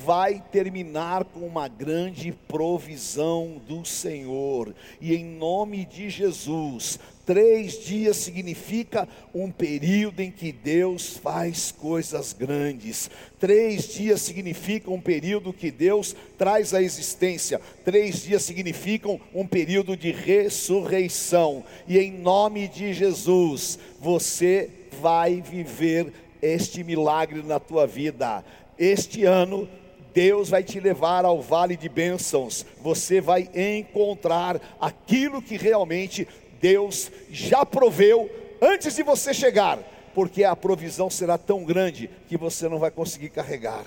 vai 0.04 0.42
terminar 0.52 1.24
com 1.24 1.40
uma 1.40 1.68
grande 1.68 2.32
provisão 2.48 3.60
do 3.66 3.84
Senhor. 3.84 4.74
E 5.00 5.14
em 5.14 5.24
nome 5.24 5.84
de 5.84 6.08
Jesus, 6.08 6.98
Três 7.30 7.78
dias 7.84 8.16
significa 8.16 9.08
um 9.32 9.52
período 9.52 10.18
em 10.18 10.32
que 10.32 10.50
Deus 10.50 11.16
faz 11.16 11.70
coisas 11.70 12.32
grandes. 12.32 13.08
Três 13.38 13.94
dias 13.94 14.20
significam 14.22 14.94
um 14.94 15.00
período 15.00 15.52
que 15.52 15.70
Deus 15.70 16.16
traz 16.36 16.74
à 16.74 16.82
existência. 16.82 17.60
Três 17.84 18.24
dias 18.24 18.42
significam 18.42 19.20
um 19.32 19.46
período 19.46 19.96
de 19.96 20.10
ressurreição. 20.10 21.62
E 21.86 21.98
em 21.98 22.10
nome 22.10 22.66
de 22.66 22.92
Jesus, 22.92 23.78
você 24.00 24.68
vai 25.00 25.40
viver 25.40 26.12
este 26.42 26.82
milagre 26.82 27.42
na 27.42 27.60
tua 27.60 27.86
vida. 27.86 28.44
Este 28.80 29.26
ano 29.26 29.68
Deus 30.14 30.48
vai 30.48 30.64
te 30.64 30.80
levar 30.80 31.26
ao 31.26 31.42
vale 31.42 31.76
de 31.76 31.86
bênçãos, 31.86 32.64
você 32.80 33.20
vai 33.20 33.50
encontrar 33.54 34.58
aquilo 34.80 35.42
que 35.42 35.58
realmente 35.58 36.26
Deus 36.58 37.12
já 37.30 37.66
proveu 37.66 38.30
antes 38.58 38.96
de 38.96 39.02
você 39.02 39.34
chegar, 39.34 39.78
porque 40.14 40.44
a 40.44 40.56
provisão 40.56 41.10
será 41.10 41.36
tão 41.36 41.62
grande 41.62 42.08
que 42.26 42.38
você 42.38 42.70
não 42.70 42.78
vai 42.78 42.90
conseguir 42.90 43.28
carregar. 43.28 43.84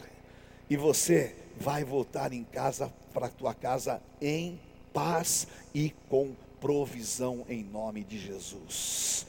E 0.69 0.77
você 0.77 1.35
vai 1.59 1.83
voltar 1.83 2.31
em 2.31 2.43
casa 2.43 2.93
para 3.11 3.29
tua 3.29 3.53
casa 3.55 3.99
em 4.21 4.59
paz 4.93 5.47
e 5.73 5.91
com 6.07 6.35
provisão 6.61 7.43
em 7.49 7.63
nome 7.63 8.03
de 8.03 8.19
Jesus. 8.19 9.25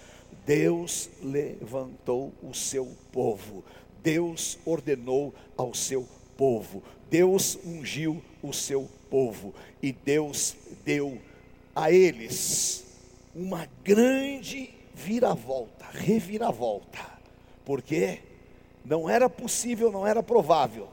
Deus 0.46 1.08
levantou 1.22 2.32
o 2.42 2.52
seu 2.52 2.86
povo. 3.10 3.64
Deus 4.04 4.58
ordenou 4.66 5.34
ao 5.56 5.74
seu 5.74 6.06
povo. 6.36 6.82
Deus 7.10 7.58
ungiu 7.64 8.22
o 8.42 8.52
seu 8.52 8.88
povo 9.10 9.54
e 9.82 9.90
Deus 9.90 10.54
deu 10.84 11.18
a 11.74 11.90
eles 11.90 12.84
uma 13.34 13.66
grande 13.82 14.70
viravolta, 14.94 15.86
reviravolta, 15.90 17.00
porque 17.64 18.20
não 18.84 19.08
era 19.08 19.28
possível, 19.28 19.90
não 19.90 20.06
era 20.06 20.22
provável, 20.22 20.88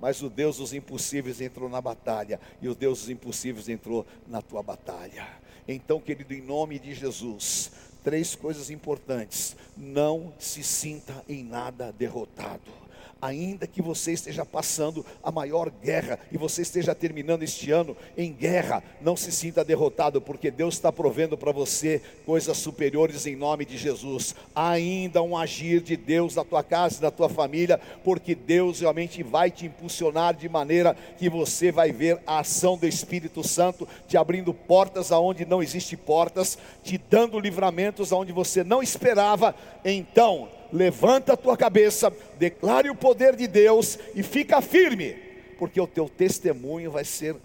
mas 0.00 0.22
o 0.22 0.30
Deus 0.30 0.56
dos 0.56 0.72
impossíveis 0.72 1.40
entrou 1.40 1.68
na 1.68 1.80
batalha, 1.80 2.40
e 2.60 2.68
o 2.68 2.74
Deus 2.74 3.00
dos 3.00 3.10
impossíveis 3.10 3.68
entrou 3.68 4.06
na 4.26 4.40
tua 4.42 4.62
batalha. 4.62 5.28
Então, 5.66 6.00
querido, 6.00 6.32
em 6.32 6.40
nome 6.40 6.78
de 6.78 6.94
Jesus, 6.94 7.70
três 8.02 8.34
coisas 8.34 8.70
importantes: 8.70 9.56
não 9.76 10.32
se 10.38 10.62
sinta 10.62 11.24
em 11.28 11.44
nada 11.44 11.92
derrotado 11.92 12.87
ainda 13.20 13.66
que 13.66 13.82
você 13.82 14.12
esteja 14.12 14.44
passando 14.44 15.04
a 15.22 15.30
maior 15.30 15.70
guerra 15.70 16.18
e 16.30 16.38
você 16.38 16.62
esteja 16.62 16.94
terminando 16.94 17.42
este 17.42 17.70
ano 17.70 17.96
em 18.16 18.32
guerra, 18.32 18.82
não 19.00 19.16
se 19.16 19.32
sinta 19.32 19.64
derrotado, 19.64 20.20
porque 20.20 20.50
Deus 20.50 20.74
está 20.74 20.92
provendo 20.92 21.36
para 21.36 21.52
você 21.52 22.00
coisas 22.24 22.56
superiores 22.56 23.26
em 23.26 23.36
nome 23.36 23.64
de 23.64 23.76
Jesus. 23.76 24.34
Ainda 24.54 25.22
um 25.22 25.36
agir 25.36 25.80
de 25.80 25.96
Deus 25.96 26.34
na 26.34 26.44
tua 26.44 26.62
casa 26.62 26.98
e 26.98 27.02
na 27.02 27.10
tua 27.10 27.28
família, 27.28 27.80
porque 28.04 28.34
Deus 28.34 28.80
realmente 28.80 29.22
vai 29.22 29.50
te 29.50 29.66
impulsionar 29.66 30.34
de 30.34 30.48
maneira 30.48 30.96
que 31.16 31.28
você 31.28 31.72
vai 31.72 31.92
ver 31.92 32.20
a 32.26 32.40
ação 32.40 32.76
do 32.76 32.86
Espírito 32.86 33.46
Santo 33.46 33.88
te 34.06 34.16
abrindo 34.16 34.52
portas 34.54 35.12
aonde 35.12 35.44
não 35.44 35.62
existe 35.62 35.96
portas, 35.96 36.58
te 36.82 36.98
dando 36.98 37.38
livramentos 37.38 38.12
aonde 38.12 38.32
você 38.32 38.62
não 38.62 38.82
esperava. 38.82 39.54
Então, 39.84 40.48
levanta 40.72 41.32
a 41.32 41.36
tua 41.36 41.56
cabeça, 41.56 42.12
declare 42.38 42.90
o 42.90 42.94
poder 42.94 43.36
de 43.36 43.46
Deus 43.46 43.98
e 44.14 44.22
fica 44.22 44.60
firme, 44.60 45.16
porque 45.58 45.80
o 45.80 45.86
teu 45.86 46.08
testemunho 46.08 46.90
vai 46.90 47.04
ser 47.04 47.36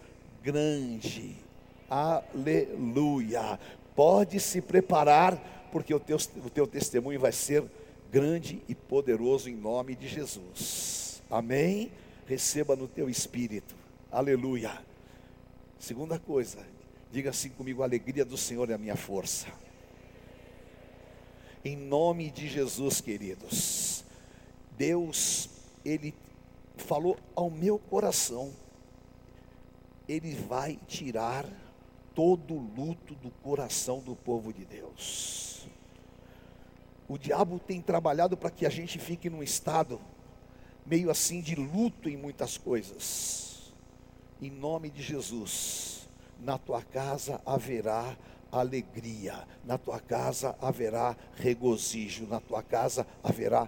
grande. 0.43 1.35
Aleluia. 1.89 3.59
Pode 3.95 4.39
se 4.39 4.61
preparar, 4.61 5.69
porque 5.71 5.93
o 5.93 5.99
teu, 5.99 6.17
o 6.43 6.49
teu 6.49 6.67
testemunho 6.67 7.19
vai 7.19 7.31
ser 7.31 7.63
grande 8.11 8.61
e 8.67 8.75
poderoso 8.75 9.49
em 9.49 9.55
nome 9.55 9.95
de 9.95 10.07
Jesus. 10.07 11.21
Amém? 11.29 11.91
Receba 12.27 12.75
no 12.75 12.87
teu 12.87 13.09
espírito. 13.09 13.75
Aleluia. 14.11 14.71
Segunda 15.79 16.19
coisa, 16.19 16.59
diga 17.11 17.31
assim 17.31 17.49
comigo: 17.49 17.81
a 17.81 17.85
alegria 17.85 18.23
do 18.23 18.37
Senhor 18.37 18.69
é 18.69 18.73
a 18.73 18.77
minha 18.77 18.95
força. 18.95 19.47
Em 21.65 21.77
nome 21.77 22.29
de 22.29 22.49
Jesus, 22.49 22.99
queridos. 22.99 24.03
Deus, 24.77 25.49
Ele 25.85 26.13
falou 26.75 27.17
ao 27.33 27.49
meu 27.49 27.79
coração, 27.79 28.51
Ele 30.07 30.35
vai 30.35 30.77
tirar 30.87 31.45
todo 32.13 32.53
o 32.53 32.59
luto 32.59 33.15
do 33.15 33.31
coração 33.31 33.99
do 33.99 34.13
povo 34.15 34.51
de 34.51 34.65
Deus. 34.65 35.65
O 37.07 37.17
diabo 37.17 37.59
tem 37.59 37.81
trabalhado 37.81 38.35
para 38.35 38.51
que 38.51 38.65
a 38.65 38.69
gente 38.69 38.99
fique 38.99 39.29
num 39.29 39.43
estado 39.43 40.01
meio 40.85 41.09
assim 41.09 41.39
de 41.41 41.55
luto 41.55 42.09
em 42.09 42.17
muitas 42.17 42.57
coisas. 42.57 43.73
Em 44.41 44.51
nome 44.51 44.89
de 44.89 45.01
Jesus, 45.01 46.09
na 46.39 46.57
tua 46.57 46.81
casa 46.81 47.41
haverá 47.45 48.17
alegria, 48.59 49.47
na 49.65 49.77
tua 49.77 49.99
casa 49.99 50.55
haverá 50.61 51.15
regozijo, 51.35 52.27
na 52.27 52.39
tua 52.39 52.61
casa 52.61 53.05
haverá 53.23 53.67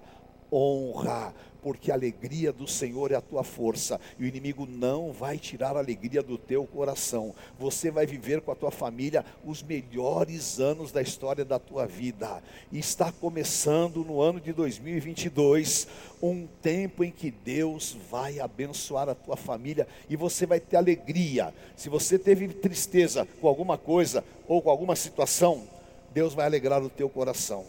honra, 0.52 1.34
porque 1.66 1.90
a 1.90 1.96
alegria 1.96 2.54
do 2.54 2.68
Senhor 2.68 3.12
é 3.12 3.16
a 3.16 3.22
tua 3.22 3.44
força, 3.44 4.00
e 4.20 4.24
o 4.24 4.28
inimigo 4.28 4.68
não 4.68 5.12
vai 5.12 5.40
tirar 5.40 5.76
a 5.76 5.80
alegria 5.80 6.22
do 6.22 6.38
teu 6.38 6.64
coração. 6.68 7.34
Você 7.58 7.90
vai 7.90 8.06
viver 8.06 8.42
com 8.42 8.52
a 8.52 8.56
tua 8.56 8.70
família 8.70 9.26
os 9.44 9.64
melhores 9.64 10.60
anos 10.60 10.92
da 10.92 11.02
história 11.02 11.44
da 11.44 11.58
tua 11.58 11.88
vida. 11.88 12.44
E 12.72 12.78
está 12.78 13.12
começando 13.12 14.06
no 14.06 14.22
ano 14.22 14.40
de 14.40 14.54
2022, 14.54 15.88
um 16.22 16.46
tempo 16.62 17.04
em 17.04 17.10
que 17.10 17.32
Deus 17.32 17.98
vai 18.12 18.40
abençoar 18.40 19.10
a 19.10 19.16
tua 19.16 19.36
família 19.36 19.88
e 20.08 20.16
você 20.16 20.46
vai 20.46 20.60
ter 20.60 20.78
alegria. 20.78 21.52
Se 21.76 21.90
você 21.90 22.20
teve 22.20 22.48
tristeza 22.48 23.28
com 23.42 23.48
alguma 23.48 23.76
coisa 23.76 24.24
ou 24.48 24.62
com 24.62 24.70
alguma 24.70 24.96
situação, 24.96 25.68
Deus 26.14 26.36
vai 26.36 26.46
alegrar 26.46 26.84
o 26.84 26.92
teu 26.92 27.10
coração. 27.10 27.66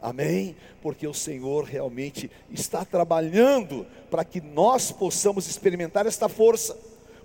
Amém? 0.00 0.54
Porque 0.80 1.06
o 1.06 1.14
Senhor 1.14 1.64
realmente 1.64 2.30
está 2.50 2.84
trabalhando 2.84 3.86
para 4.10 4.24
que 4.24 4.40
nós 4.40 4.92
possamos 4.92 5.48
experimentar 5.48 6.06
esta 6.06 6.28
força. 6.28 6.76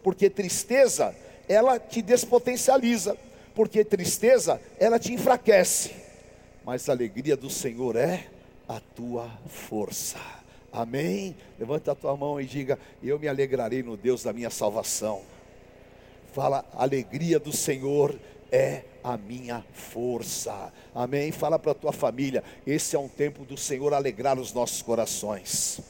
porque 0.01 0.29
tristeza, 0.29 1.15
ela 1.47 1.79
te 1.79 2.01
despotencializa, 2.01 3.15
porque 3.55 3.85
tristeza, 3.85 4.59
ela 4.77 4.99
te 4.99 5.13
enfraquece, 5.13 5.91
mas 6.65 6.89
a 6.89 6.91
alegria 6.91 7.37
do 7.37 7.49
Senhor 7.49 7.95
é 7.95 8.27
a 8.67 8.81
tua 8.81 9.29
força. 9.47 10.19
Amém? 10.73 11.35
Levanta 11.59 11.91
a 11.91 11.95
tua 11.95 12.17
mão 12.17 12.41
e 12.41 12.45
diga: 12.45 12.79
Eu 13.01 13.19
me 13.19 13.27
alegrarei 13.27 13.83
no 13.83 13.95
Deus 13.95 14.23
da 14.23 14.33
minha 14.33 14.49
salvação. 14.49 15.21
Fala, 16.33 16.65
a 16.73 16.81
alegria 16.83 17.39
do 17.39 17.53
Senhor 17.53 18.15
é 18.51 18.83
a 19.03 19.17
minha 19.17 19.63
força. 19.73 20.71
Amém? 20.95 21.31
Fala 21.31 21.59
para 21.59 21.71
a 21.71 21.75
tua 21.75 21.91
família: 21.91 22.43
esse 22.65 22.95
é 22.95 22.99
um 22.99 23.07
tempo 23.07 23.43
do 23.43 23.57
Senhor 23.57 23.93
alegrar 23.93 24.39
os 24.39 24.53
nossos 24.53 24.81
corações. 24.81 25.81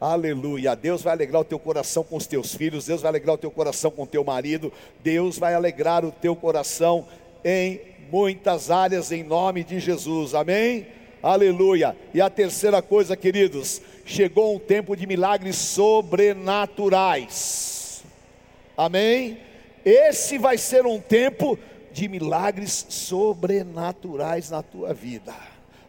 Aleluia. 0.00 0.74
Deus 0.74 1.00
vai 1.00 1.12
alegrar 1.12 1.42
o 1.42 1.44
teu 1.44 1.60
coração 1.60 2.02
com 2.02 2.16
os 2.16 2.26
teus 2.26 2.54
filhos, 2.54 2.86
Deus 2.86 3.02
vai 3.02 3.10
alegrar 3.10 3.36
o 3.36 3.38
teu 3.38 3.52
coração 3.52 3.90
com 3.90 4.02
o 4.02 4.06
teu 4.06 4.24
marido, 4.24 4.72
Deus 5.00 5.38
vai 5.38 5.54
alegrar 5.54 6.04
o 6.04 6.10
teu 6.10 6.34
coração 6.34 7.06
em 7.44 7.80
muitas 8.10 8.68
áreas 8.68 9.12
em 9.12 9.22
nome 9.22 9.62
de 9.62 9.78
Jesus. 9.78 10.34
Amém? 10.34 10.88
Aleluia. 11.22 11.96
E 12.12 12.20
a 12.20 12.28
terceira 12.28 12.82
coisa, 12.82 13.16
queridos, 13.16 13.80
chegou 14.04 14.56
um 14.56 14.58
tempo 14.58 14.96
de 14.96 15.06
milagres 15.06 15.54
sobrenaturais. 15.54 18.02
Amém? 18.76 19.38
Esse 19.84 20.36
vai 20.36 20.58
ser 20.58 20.84
um 20.84 21.00
tempo 21.00 21.56
de 21.92 22.08
milagres 22.08 22.86
sobrenaturais 22.88 24.50
na 24.50 24.62
tua 24.62 24.92
vida. 24.92 25.34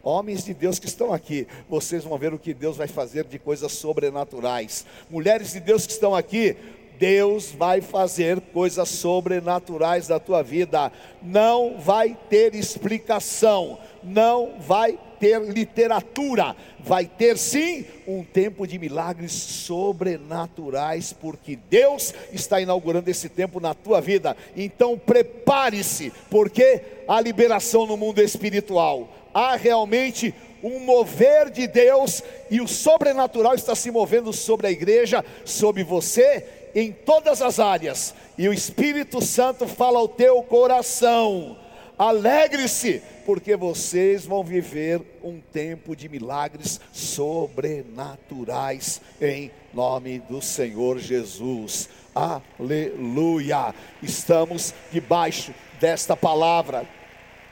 Homens 0.02 0.44
de 0.44 0.52
Deus 0.52 0.78
que 0.78 0.86
estão 0.86 1.14
aqui, 1.14 1.46
vocês 1.68 2.04
vão 2.04 2.18
ver 2.18 2.34
o 2.34 2.38
que 2.38 2.52
Deus 2.52 2.76
vai 2.76 2.86
fazer 2.86 3.24
de 3.24 3.38
coisas 3.38 3.72
sobrenaturais. 3.72 4.84
Mulheres 5.08 5.52
de 5.52 5.60
Deus 5.60 5.86
que 5.86 5.92
estão 5.92 6.14
aqui, 6.14 6.56
Deus 6.98 7.50
vai 7.50 7.80
fazer 7.80 8.40
coisas 8.40 8.88
sobrenaturais 8.88 10.08
na 10.08 10.20
tua 10.20 10.42
vida. 10.42 10.92
Não 11.22 11.78
vai 11.78 12.16
ter 12.28 12.54
explicação, 12.54 13.78
não 14.02 14.58
vai 14.60 14.98
ter 15.24 15.40
literatura, 15.40 16.54
vai 16.78 17.06
ter 17.06 17.38
sim 17.38 17.86
um 18.06 18.22
tempo 18.22 18.66
de 18.66 18.78
milagres 18.78 19.32
sobrenaturais, 19.32 21.14
porque 21.14 21.56
Deus 21.70 22.12
está 22.30 22.60
inaugurando 22.60 23.08
esse 23.10 23.30
tempo 23.30 23.58
na 23.58 23.72
tua 23.72 24.02
vida. 24.02 24.36
Então 24.54 24.98
prepare-se, 24.98 26.12
porque 26.28 26.82
há 27.08 27.18
liberação 27.22 27.86
no 27.86 27.96
mundo 27.96 28.20
espiritual, 28.20 29.08
há 29.32 29.56
realmente 29.56 30.34
um 30.62 30.80
mover 30.80 31.48
de 31.48 31.66
Deus 31.66 32.22
e 32.50 32.60
o 32.60 32.68
sobrenatural 32.68 33.54
está 33.54 33.74
se 33.74 33.90
movendo 33.90 34.30
sobre 34.30 34.66
a 34.66 34.70
igreja, 34.70 35.24
sobre 35.42 35.82
você, 35.82 36.46
em 36.74 36.92
todas 36.92 37.40
as 37.40 37.58
áreas, 37.58 38.14
e 38.36 38.46
o 38.46 38.52
Espírito 38.52 39.24
Santo 39.24 39.66
fala 39.66 40.00
ao 40.00 40.08
teu 40.08 40.42
coração 40.42 41.56
Alegre-se, 41.96 43.00
porque 43.24 43.54
vocês 43.54 44.26
vão 44.26 44.42
viver 44.42 45.00
um 45.22 45.40
tempo 45.40 45.94
de 45.94 46.08
milagres 46.08 46.80
sobrenaturais 46.92 49.00
em 49.20 49.52
nome 49.72 50.18
do 50.18 50.42
Senhor 50.42 50.98
Jesus. 50.98 51.88
Aleluia. 52.12 53.72
Estamos 54.02 54.74
debaixo 54.90 55.54
desta 55.80 56.16
palavra. 56.16 56.84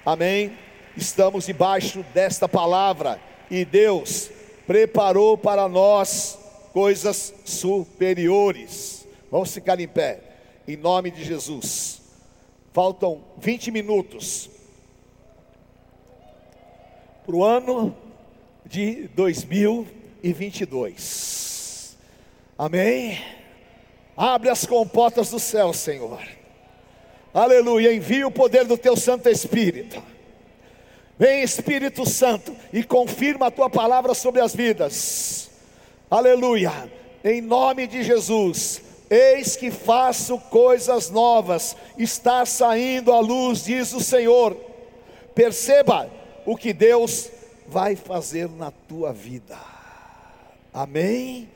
Amém. 0.05 0.59
Estamos 0.97 1.47
debaixo 1.47 2.05
desta 2.12 2.49
palavra 2.49 3.20
e 3.49 3.64
Deus 3.64 4.28
preparou 4.66 5.38
para 5.38 5.68
nós 5.68 6.36
coisas 6.72 7.32
superiores. 7.45 9.07
Vamos 9.30 9.55
ficar 9.55 9.78
em 9.78 9.86
pé, 9.86 10.18
em 10.66 10.76
nome 10.76 11.12
de 11.12 11.24
Jesus. 11.24 12.01
Faltam 12.72 13.22
20 13.36 13.70
minutos 13.70 14.48
para 17.26 17.36
o 17.36 17.44
ano 17.44 17.94
de 18.64 19.08
2022. 19.08 21.98
Amém? 22.56 23.22
Abre 24.16 24.48
as 24.48 24.64
comportas 24.64 25.28
do 25.30 25.38
céu, 25.38 25.74
Senhor. 25.74 26.18
Aleluia. 27.34 27.92
Envia 27.92 28.26
o 28.26 28.32
poder 28.32 28.64
do 28.64 28.78
teu 28.78 28.96
Santo 28.96 29.28
Espírito. 29.28 30.02
Vem, 31.18 31.42
Espírito 31.42 32.08
Santo, 32.08 32.56
e 32.72 32.82
confirma 32.82 33.48
a 33.48 33.50
tua 33.50 33.68
palavra 33.68 34.14
sobre 34.14 34.40
as 34.40 34.56
vidas. 34.56 35.50
Aleluia. 36.10 36.90
Em 37.22 37.42
nome 37.42 37.86
de 37.86 38.02
Jesus 38.02 38.91
Eis 39.12 39.56
que 39.56 39.70
faço 39.70 40.38
coisas 40.38 41.10
novas, 41.10 41.76
está 41.98 42.46
saindo 42.46 43.12
a 43.12 43.20
luz, 43.20 43.64
diz 43.64 43.92
o 43.92 44.00
Senhor. 44.00 44.56
Perceba 45.34 46.10
o 46.46 46.56
que 46.56 46.72
Deus 46.72 47.30
vai 47.68 47.94
fazer 47.94 48.48
na 48.48 48.70
tua 48.70 49.12
vida. 49.12 49.58
Amém? 50.72 51.46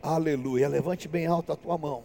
Aleluia. 0.00 0.68
Levante 0.68 1.08
bem 1.08 1.26
alto 1.26 1.50
a 1.50 1.56
tua 1.56 1.76
mão 1.76 2.04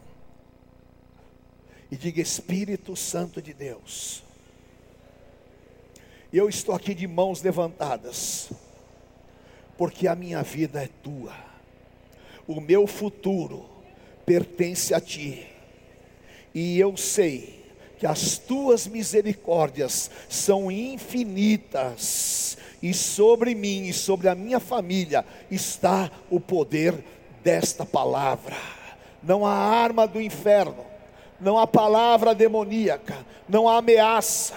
e 1.91 1.95
diga: 1.95 2.20
Espírito 2.20 2.95
Santo 2.95 3.39
de 3.39 3.53
Deus, 3.53 4.24
eu 6.34 6.49
estou 6.49 6.74
aqui 6.74 6.95
de 6.95 7.06
mãos 7.06 7.43
levantadas, 7.43 8.49
porque 9.78 10.08
a 10.08 10.16
minha 10.16 10.41
vida 10.41 10.84
é 10.84 10.89
tua, 11.03 11.36
o 12.47 12.60
meu 12.60 12.88
futuro 12.88 13.75
pertence 14.26 14.94
a 14.94 15.00
ti. 15.00 15.46
E 16.54 16.80
eu 16.80 16.96
sei 16.98 17.64
que 17.98 18.06
as 18.06 18.38
tuas 18.38 18.88
misericórdias 18.88 20.10
são 20.28 20.72
infinitas, 20.72 22.58
e 22.82 22.94
sobre 22.94 23.56
mim 23.56 23.84
e 23.88 23.94
sobre 23.94 24.28
a 24.28 24.36
minha 24.36 24.60
família 24.60 25.26
está 25.50 26.12
o 26.30 26.40
poder 26.40 27.04
desta 27.44 27.86
palavra. 27.86 28.56
Não 29.24 29.46
há 29.46 29.54
arma 29.54 30.08
do 30.08 30.22
inferno, 30.22 30.86
não 31.40 31.58
há 31.58 31.66
palavra 31.66 32.36
demoníaca, 32.36 33.26
não 33.48 33.68
há 33.68 33.78
ameaça, 33.78 34.54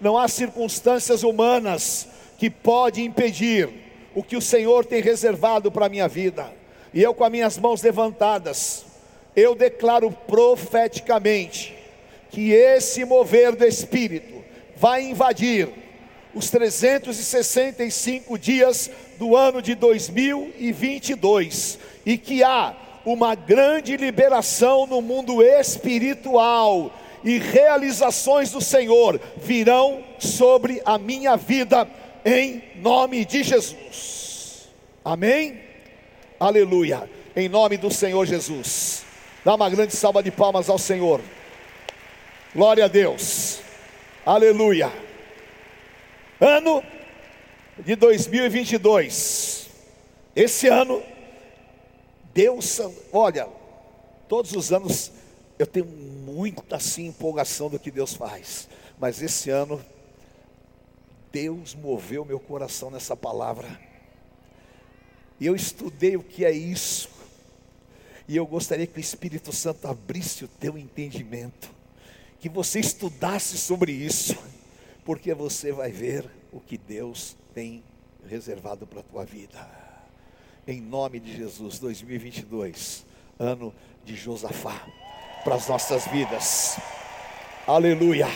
não 0.00 0.16
há 0.16 0.28
circunstâncias 0.28 1.22
humanas 1.22 2.08
que 2.38 2.48
pode 2.50 3.02
impedir 3.02 3.70
o 4.14 4.22
que 4.22 4.36
o 4.36 4.42
Senhor 4.42 4.84
tem 4.84 5.02
reservado 5.02 5.70
para 5.70 5.86
a 5.86 5.88
minha 5.88 6.06
vida. 6.06 6.52
E 6.92 7.02
eu 7.02 7.12
com 7.12 7.24
as 7.24 7.32
minhas 7.32 7.58
mãos 7.58 7.82
levantadas, 7.82 8.84
eu 9.36 9.54
declaro 9.54 10.10
profeticamente 10.10 11.76
que 12.30 12.52
esse 12.52 13.04
mover 13.04 13.54
do 13.54 13.64
Espírito 13.64 14.42
vai 14.76 15.04
invadir 15.04 15.68
os 16.34 16.50
365 16.50 18.38
dias 18.38 18.90
do 19.18 19.36
ano 19.36 19.62
de 19.62 19.74
2022 19.74 21.78
e 22.04 22.18
que 22.18 22.42
há 22.42 22.76
uma 23.04 23.34
grande 23.34 23.96
liberação 23.96 24.86
no 24.86 25.00
mundo 25.00 25.42
espiritual 25.42 26.92
e 27.22 27.38
realizações 27.38 28.50
do 28.50 28.60
Senhor 28.60 29.20
virão 29.36 30.02
sobre 30.18 30.82
a 30.84 30.98
minha 30.98 31.36
vida 31.36 31.88
em 32.24 32.62
nome 32.76 33.24
de 33.24 33.42
Jesus. 33.42 34.68
Amém? 35.04 35.60
Aleluia. 36.40 37.08
Em 37.36 37.48
nome 37.48 37.76
do 37.76 37.90
Senhor 37.90 38.24
Jesus. 38.26 39.03
Dá 39.44 39.54
uma 39.54 39.68
grande 39.68 39.94
salva 39.94 40.22
de 40.22 40.30
palmas 40.30 40.70
ao 40.70 40.78
Senhor. 40.78 41.20
Glória 42.54 42.86
a 42.86 42.88
Deus. 42.88 43.60
Aleluia. 44.24 44.90
Ano 46.40 46.82
de 47.78 47.94
2022. 47.94 49.68
Esse 50.34 50.66
ano, 50.68 51.02
Deus, 52.32 52.80
olha, 53.12 53.46
todos 54.28 54.52
os 54.52 54.72
anos 54.72 55.12
eu 55.58 55.66
tenho 55.66 55.84
muita 55.84 56.76
assim 56.76 57.08
empolgação 57.08 57.68
do 57.68 57.78
que 57.78 57.90
Deus 57.90 58.14
faz, 58.14 58.66
mas 58.98 59.20
esse 59.20 59.50
ano 59.50 59.84
Deus 61.30 61.74
moveu 61.74 62.24
meu 62.24 62.40
coração 62.40 62.90
nessa 62.90 63.14
palavra. 63.14 63.78
E 65.38 65.44
eu 65.44 65.54
estudei 65.54 66.16
o 66.16 66.22
que 66.22 66.46
é 66.46 66.50
isso. 66.50 67.10
E 68.26 68.36
eu 68.36 68.46
gostaria 68.46 68.86
que 68.86 68.98
o 68.98 69.00
Espírito 69.00 69.52
Santo 69.52 69.86
abrisse 69.86 70.44
o 70.44 70.48
teu 70.48 70.78
entendimento, 70.78 71.70
que 72.40 72.48
você 72.48 72.80
estudasse 72.80 73.58
sobre 73.58 73.92
isso, 73.92 74.36
porque 75.04 75.34
você 75.34 75.72
vai 75.72 75.90
ver 75.90 76.24
o 76.50 76.58
que 76.58 76.78
Deus 76.78 77.36
tem 77.54 77.82
reservado 78.26 78.86
para 78.86 79.00
a 79.00 79.02
tua 79.02 79.24
vida. 79.24 79.68
Em 80.66 80.80
nome 80.80 81.20
de 81.20 81.36
Jesus, 81.36 81.78
2022, 81.78 83.04
ano 83.38 83.74
de 84.04 84.16
Josafá, 84.16 84.86
para 85.42 85.56
as 85.56 85.68
nossas 85.68 86.06
vidas. 86.06 86.78
Aleluia! 87.66 88.28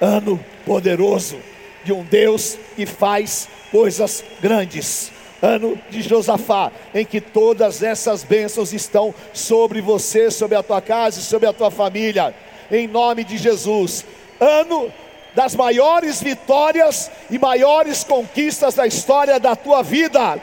Ano 0.00 0.38
poderoso 0.64 1.36
de 1.84 1.92
um 1.92 2.04
Deus 2.04 2.56
que 2.76 2.86
faz 2.86 3.48
coisas 3.72 4.22
grandes. 4.40 5.10
Ano 5.42 5.78
de 5.90 6.02
Josafá, 6.02 6.70
em 6.94 7.04
que 7.04 7.20
todas 7.20 7.82
essas 7.82 8.24
bênçãos 8.24 8.72
estão 8.72 9.14
sobre 9.32 9.80
você, 9.80 10.30
sobre 10.30 10.56
a 10.56 10.62
tua 10.62 10.80
casa 10.80 11.20
e 11.20 11.22
sobre 11.22 11.48
a 11.48 11.52
tua 11.52 11.70
família, 11.70 12.34
em 12.70 12.86
nome 12.86 13.24
de 13.24 13.38
Jesus. 13.38 14.04
Ano 14.40 14.92
das 15.34 15.54
maiores 15.54 16.20
vitórias 16.20 17.10
e 17.30 17.38
maiores 17.38 18.02
conquistas 18.02 18.74
da 18.74 18.86
história 18.86 19.38
da 19.38 19.54
tua 19.54 19.82
vida. 19.82 20.40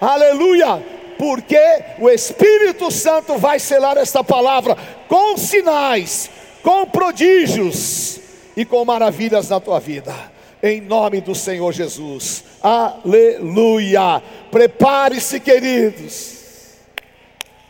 Aleluia! 0.00 0.82
Porque 1.18 1.60
o 1.98 2.10
Espírito 2.10 2.90
Santo 2.90 3.38
vai 3.38 3.58
selar 3.58 3.96
esta 3.96 4.22
palavra 4.22 4.76
com 5.08 5.36
sinais, 5.36 6.28
com 6.62 6.86
prodígios 6.86 8.20
e 8.56 8.64
com 8.64 8.84
maravilhas 8.84 9.48
na 9.48 9.60
tua 9.60 9.78
vida 9.78 10.33
em 10.64 10.80
nome 10.80 11.20
do 11.20 11.34
Senhor 11.34 11.70
Jesus. 11.74 12.42
Aleluia. 12.62 14.22
Prepare-se, 14.50 15.38
queridos. 15.38 16.38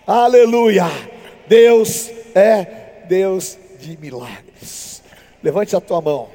Aleluia. 0.07 0.85
Deus 1.49 2.09
é 2.37 3.03
Deus 3.09 3.59
de 3.81 3.99
milagres. 3.99 5.03
Levante 5.43 5.75
a 5.75 5.81
tua 5.81 6.01
mão 6.01 6.29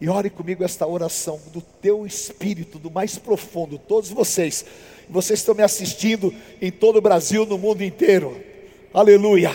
e 0.00 0.08
ore 0.08 0.30
comigo 0.30 0.62
esta 0.62 0.86
oração 0.86 1.40
do 1.52 1.60
teu 1.60 2.06
espírito, 2.06 2.78
do 2.78 2.88
mais 2.88 3.18
profundo, 3.18 3.78
todos 3.78 4.10
vocês. 4.10 4.64
Vocês 5.10 5.40
estão 5.40 5.56
me 5.56 5.62
assistindo 5.64 6.32
em 6.62 6.70
todo 6.70 6.98
o 6.98 7.02
Brasil, 7.02 7.44
no 7.44 7.58
mundo 7.58 7.82
inteiro. 7.82 8.40
Aleluia. 8.94 9.50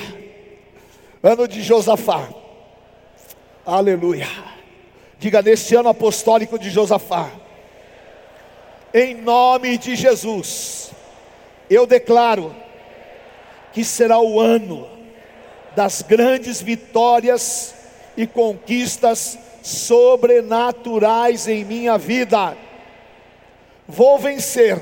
Ano 1.23 1.47
de 1.47 1.61
Josafá. 1.61 2.27
Aleluia. 3.65 4.27
Diga 5.21 5.39
neste 5.39 5.75
ano 5.75 5.87
apostólico 5.87 6.57
de 6.57 6.71
Josafá. 6.71 7.29
Em 8.91 9.13
nome 9.13 9.77
de 9.77 9.95
Jesus, 9.95 10.89
eu 11.69 11.85
declaro 11.85 12.55
que 13.71 13.83
será 13.83 14.19
o 14.19 14.39
ano 14.39 14.89
das 15.75 16.01
grandes 16.01 16.59
vitórias 16.59 17.75
e 18.17 18.25
conquistas 18.25 19.37
sobrenaturais 19.61 21.47
em 21.47 21.63
minha 21.65 21.99
vida. 21.99 22.57
Vou 23.87 24.17
vencer 24.17 24.81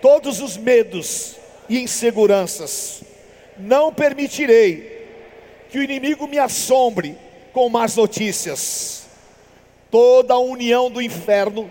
todos 0.00 0.40
os 0.40 0.56
medos 0.56 1.34
e 1.68 1.80
inseguranças. 1.80 3.02
Não 3.58 3.92
permitirei 3.92 5.08
que 5.70 5.80
o 5.80 5.82
inimigo 5.82 6.28
me 6.28 6.38
assombre 6.38 7.18
com 7.52 7.68
más 7.68 7.96
notícias 7.96 9.03
toda 9.94 10.34
a 10.34 10.38
união 10.40 10.90
do 10.90 11.00
inferno 11.00 11.70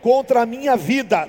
contra 0.00 0.40
a 0.40 0.46
minha 0.46 0.78
vida 0.78 1.28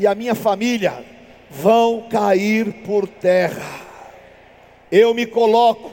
e 0.00 0.04
a 0.04 0.12
minha 0.12 0.34
família 0.34 1.04
vão 1.48 2.08
cair 2.10 2.82
por 2.84 3.06
terra. 3.06 3.80
Eu 4.90 5.14
me 5.14 5.24
coloco 5.24 5.92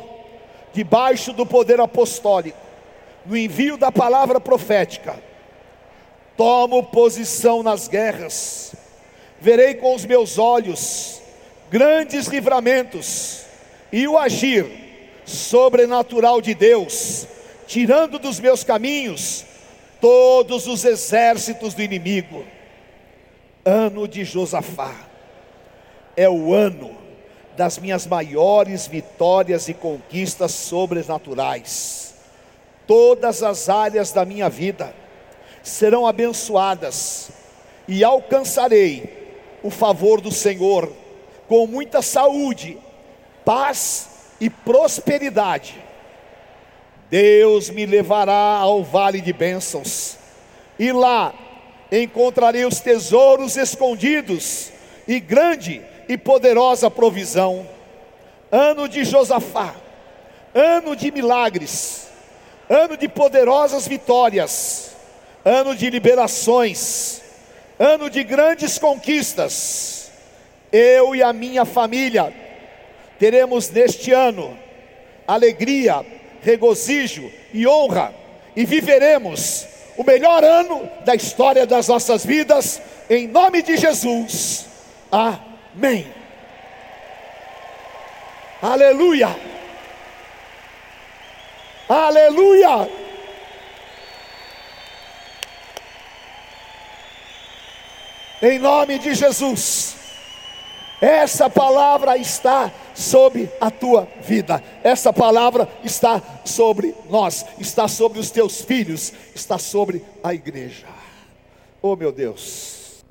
debaixo 0.74 1.32
do 1.32 1.46
poder 1.46 1.80
apostólico, 1.80 2.58
no 3.24 3.38
envio 3.38 3.78
da 3.78 3.92
palavra 3.92 4.40
profética. 4.40 5.22
Tomo 6.36 6.82
posição 6.82 7.62
nas 7.62 7.88
guerras, 7.88 8.74
verei 9.40 9.76
com 9.76 9.94
os 9.94 10.04
meus 10.06 10.40
olhos 10.40 11.22
grandes 11.70 12.26
livramentos 12.26 13.44
e 13.92 14.08
o 14.08 14.18
agir 14.18 14.66
sobrenatural 15.24 16.42
de 16.42 16.56
Deus, 16.56 17.28
tirando 17.68 18.18
dos 18.18 18.40
meus 18.40 18.64
caminhos 18.64 19.51
todos 20.02 20.66
os 20.68 20.84
exércitos 20.84 21.76
do 21.76 21.82
inimigo. 21.82 22.44
Ano 23.64 24.08
de 24.08 24.26
Josafá 24.26 24.94
é 26.18 26.28
o 26.28 26.52
ano 26.54 26.98
das 27.56 27.78
minhas 27.78 28.08
maiores 28.08 28.88
vitórias 28.88 29.70
e 29.70 29.74
conquistas 29.74 30.52
sobrenaturais. 30.52 32.16
Todas 32.88 33.44
as 33.44 33.70
áreas 33.70 34.12
da 34.12 34.26
minha 34.26 34.50
vida 34.50 34.94
serão 35.62 36.08
abençoadas 36.08 37.30
e 37.88 38.04
alcançarei 38.04 39.38
o 39.62 39.70
favor 39.70 40.20
do 40.20 40.32
Senhor 40.32 40.92
com 41.48 41.68
muita 41.68 42.02
saúde, 42.02 42.80
paz 43.46 44.10
e 44.40 44.50
prosperidade 44.50 45.91
Deus 47.12 47.70
me 47.70 47.86
levará 47.86 48.56
ao 48.58 48.84
vale 48.86 49.20
de 49.20 49.34
bênçãos, 49.34 50.18
e 50.80 50.94
lá 50.94 51.34
encontrarei 51.92 52.64
os 52.64 52.80
tesouros 52.80 53.58
escondidos, 53.58 54.72
e 55.06 55.20
grande 55.20 55.82
e 56.08 56.18
poderosa 56.18 56.90
provisão. 56.90 57.68
Ano 58.50 58.88
de 58.88 59.04
Josafá, 59.04 59.76
ano 60.56 60.96
de 60.96 61.12
milagres, 61.12 62.08
ano 62.70 62.96
de 62.96 63.10
poderosas 63.10 63.86
vitórias, 63.86 64.96
ano 65.44 65.76
de 65.76 65.90
liberações, 65.90 67.22
ano 67.78 68.10
de 68.10 68.24
grandes 68.24 68.78
conquistas. 68.78 70.10
Eu 70.72 71.14
e 71.14 71.22
a 71.22 71.34
minha 71.34 71.66
família 71.66 72.34
teremos 73.20 73.70
neste 73.70 74.14
ano 74.14 74.58
alegria, 75.28 76.06
regozijo 76.42 77.32
e 77.54 77.68
honra, 77.68 78.14
e 78.56 78.66
viveremos 78.66 79.68
o 79.98 80.04
melhor 80.04 80.44
ano 80.44 80.90
da 81.06 81.16
história 81.16 81.66
das 81.66 81.88
nossas 81.88 82.26
vidas, 82.26 82.82
em 83.10 83.28
nome 83.28 83.62
de 83.62 83.78
Jesus. 83.78 84.66
Amém. 85.12 86.08
Aleluia. 88.62 89.36
Aleluia. 91.90 92.90
Em 98.42 98.58
nome 98.58 98.98
de 98.98 99.14
Jesus. 99.14 99.96
Essa 101.02 101.50
palavra 101.50 102.18
está 102.18 102.72
sobre 102.96 103.50
a 103.60 103.70
tua 103.70 104.06
vida. 104.22 104.64
Essa 104.84 105.12
palavra 105.12 105.68
está 105.84 106.22
sobre 106.46 106.96
nós, 107.10 107.46
está 107.60 107.88
sobre 107.88 108.20
os 108.20 108.32
teus 108.32 108.62
filhos, 108.62 109.14
está 109.36 109.58
sobre 109.58 110.04
a 110.24 110.34
igreja. 110.34 110.88
Oh 111.82 111.96
meu 111.96 112.12
Deus. 112.12 113.04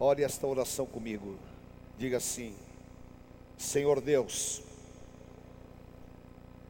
Ore 0.00 0.22
esta 0.22 0.46
oração 0.46 0.86
comigo. 0.86 1.36
Diga 1.96 2.18
assim: 2.18 2.54
Senhor 3.56 4.00
Deus, 4.00 4.62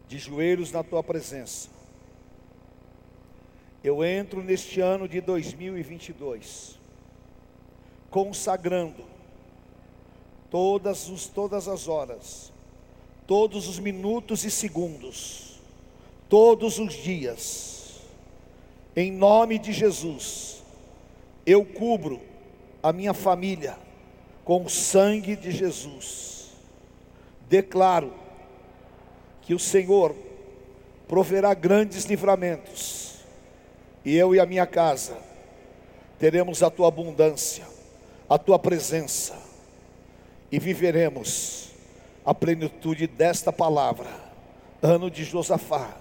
de 0.08 0.18
joelhos 0.18 0.72
na 0.72 0.82
tua 0.82 1.02
presença. 1.02 1.68
Eu 3.84 4.04
entro 4.04 4.42
neste 4.42 4.80
ano 4.80 5.08
de 5.08 5.20
2022 5.20 6.78
consagrando 8.10 9.04
todas, 10.50 11.08
os, 11.08 11.26
todas 11.26 11.68
as 11.68 11.88
horas, 11.88 12.52
todos 13.26 13.68
os 13.68 13.78
minutos 13.78 14.44
e 14.44 14.50
segundos, 14.50 15.60
todos 16.28 16.78
os 16.78 16.94
dias, 16.94 18.00
em 18.96 19.12
nome 19.12 19.58
de 19.58 19.72
Jesus, 19.72 20.62
eu 21.44 21.64
cubro 21.64 22.20
a 22.82 22.92
minha 22.92 23.14
família 23.14 23.78
com 24.44 24.64
o 24.64 24.70
sangue 24.70 25.36
de 25.36 25.50
Jesus. 25.50 26.48
Declaro 27.48 28.12
que 29.42 29.54
o 29.54 29.58
Senhor 29.58 30.14
proverá 31.06 31.54
grandes 31.54 32.04
livramentos, 32.04 33.16
e 34.04 34.14
eu 34.14 34.34
e 34.34 34.40
a 34.40 34.46
minha 34.46 34.66
casa 34.66 35.16
teremos 36.18 36.62
a 36.62 36.70
tua 36.70 36.88
abundância, 36.88 37.66
a 38.28 38.36
tua 38.36 38.58
presença 38.58 39.47
e 40.50 40.58
viveremos 40.58 41.70
a 42.24 42.34
plenitude 42.34 43.06
desta 43.06 43.52
palavra. 43.52 44.10
Ano 44.82 45.10
de 45.10 45.24
Josafá, 45.24 45.96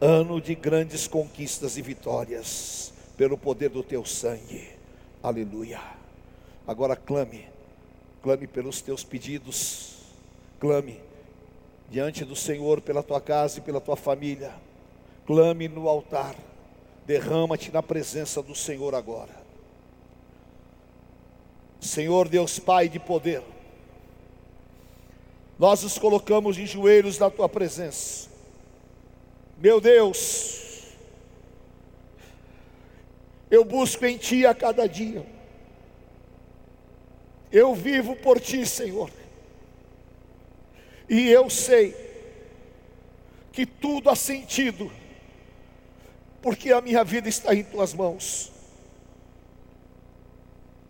ano 0.00 0.40
de 0.40 0.54
grandes 0.54 1.06
conquistas 1.06 1.76
e 1.76 1.82
vitórias, 1.82 2.92
pelo 3.16 3.38
poder 3.38 3.70
do 3.70 3.82
teu 3.82 4.04
sangue. 4.04 4.68
Aleluia. 5.22 5.80
Agora 6.66 6.94
clame, 6.94 7.46
clame 8.22 8.46
pelos 8.46 8.80
teus 8.80 9.02
pedidos, 9.02 9.96
clame 10.60 11.00
diante 11.88 12.24
do 12.24 12.36
Senhor 12.36 12.80
pela 12.80 13.02
tua 13.02 13.20
casa 13.20 13.58
e 13.58 13.62
pela 13.62 13.80
tua 13.80 13.96
família. 13.96 14.52
Clame 15.24 15.68
no 15.68 15.88
altar, 15.88 16.34
derrama-te 17.06 17.72
na 17.72 17.82
presença 17.82 18.42
do 18.42 18.54
Senhor 18.54 18.94
agora. 18.94 19.46
Senhor 21.80 22.28
Deus 22.28 22.58
Pai 22.58 22.88
de 22.88 22.98
poder, 22.98 23.42
nós 25.58 25.82
nos 25.82 25.98
colocamos 25.98 26.58
em 26.58 26.66
joelhos 26.66 27.18
na 27.18 27.30
tua 27.30 27.48
presença. 27.48 28.28
Meu 29.58 29.80
Deus, 29.80 30.66
Eu 33.50 33.64
busco 33.64 34.04
em 34.04 34.16
Ti 34.16 34.44
a 34.44 34.54
cada 34.54 34.88
dia. 34.88 35.24
Eu 37.50 37.74
vivo 37.74 38.16
por 38.16 38.40
Ti, 38.40 38.66
Senhor. 38.66 39.10
E 41.08 41.28
eu 41.28 41.48
sei 41.48 41.94
que 43.52 43.64
tudo 43.64 44.10
há 44.10 44.16
sentido, 44.16 44.90
porque 46.42 46.72
a 46.72 46.80
minha 46.80 47.04
vida 47.04 47.28
está 47.28 47.54
em 47.54 47.62
Tuas 47.62 47.94
mãos. 47.94 48.52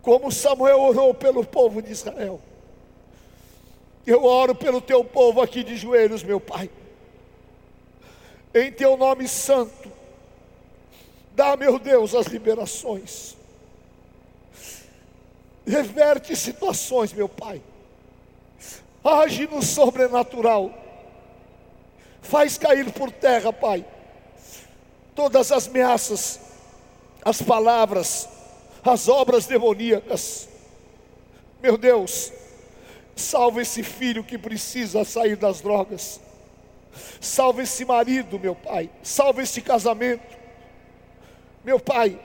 Como 0.01 0.31
Samuel 0.31 0.79
orou 0.79 1.13
pelo 1.13 1.45
povo 1.45 1.81
de 1.81 1.91
Israel. 1.91 2.41
Eu 4.07 4.23
oro 4.23 4.55
pelo 4.55 4.79
teu 4.79 5.03
povo 5.03 5.41
aqui 5.41 5.65
de 5.65 5.75
joelhos, 5.75 6.23
meu 6.23 6.39
Pai. 6.39 6.69
Em 8.55 8.71
teu 8.71 8.95
nome 8.95 9.27
santo, 9.27 9.91
dá, 11.35 11.57
meu 11.57 11.77
Deus, 11.77 12.15
as 12.15 12.27
liberações. 12.27 13.35
Reverte 15.67 16.37
situações, 16.37 17.11
meu 17.11 17.27
Pai. 17.27 17.61
Age 19.03 19.45
no 19.45 19.61
sobrenatural. 19.61 20.73
Faz 22.21 22.57
cair 22.57 22.89
por 22.93 23.11
terra, 23.11 23.51
Pai, 23.51 23.85
todas 25.13 25.51
as 25.51 25.67
ameaças, 25.67 26.39
as 27.25 27.41
palavras, 27.41 28.29
as 28.81 29.09
obras 29.09 29.45
demoníacas. 29.47 30.47
Meu 31.61 31.77
Deus, 31.77 32.31
Salva 33.17 33.61
esse 33.61 33.83
filho 33.83 34.23
que 34.23 34.37
precisa 34.37 35.03
sair 35.03 35.35
das 35.35 35.59
drogas. 35.59 36.21
Salva 37.19 37.63
esse 37.63 37.83
marido, 37.83 38.39
meu 38.39 38.55
pai. 38.55 38.89
Salva 39.01 39.41
esse 39.41 39.61
casamento. 39.61 40.37
Meu 41.65 41.79
pai, 41.79 42.17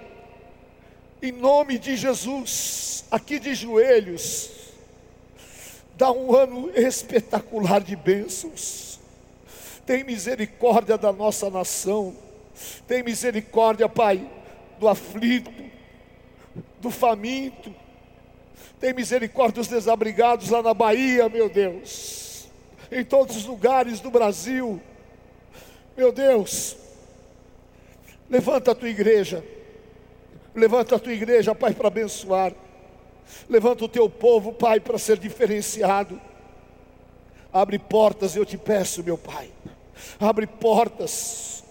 em 1.20 1.32
nome 1.32 1.78
de 1.78 1.96
Jesus, 1.96 3.04
aqui 3.10 3.40
de 3.40 3.54
joelhos, 3.54 4.50
dá 5.96 6.12
um 6.12 6.36
ano 6.36 6.70
espetacular 6.76 7.80
de 7.80 7.96
bênçãos. 7.96 9.00
Tem 9.84 10.04
misericórdia 10.04 10.96
da 10.96 11.12
nossa 11.12 11.50
nação. 11.50 12.14
Tem 12.86 13.02
misericórdia, 13.02 13.88
Pai, 13.88 14.28
do 14.78 14.88
aflito, 14.88 15.50
do 16.80 16.90
faminto, 16.90 17.74
tem 18.82 18.92
misericórdia 18.92 19.60
dos 19.60 19.68
desabrigados 19.68 20.50
lá 20.50 20.60
na 20.60 20.74
Bahia, 20.74 21.28
meu 21.28 21.48
Deus. 21.48 22.48
Em 22.90 23.04
todos 23.04 23.36
os 23.36 23.44
lugares 23.44 24.00
do 24.00 24.10
Brasil. 24.10 24.82
Meu 25.96 26.10
Deus. 26.10 26.76
Levanta 28.28 28.72
a 28.72 28.74
tua 28.74 28.88
igreja. 28.88 29.44
Levanta 30.52 30.96
a 30.96 30.98
tua 30.98 31.12
igreja, 31.12 31.54
Pai, 31.54 31.72
para 31.74 31.86
abençoar. 31.86 32.52
Levanta 33.48 33.84
o 33.84 33.88
teu 33.88 34.10
povo, 34.10 34.52
Pai, 34.52 34.80
para 34.80 34.98
ser 34.98 35.16
diferenciado. 35.16 36.20
Abre 37.52 37.78
portas, 37.78 38.34
eu 38.34 38.44
te 38.44 38.58
peço, 38.58 39.04
meu 39.04 39.16
Pai. 39.16 39.48
Abre 40.18 40.48
portas. 40.48 41.62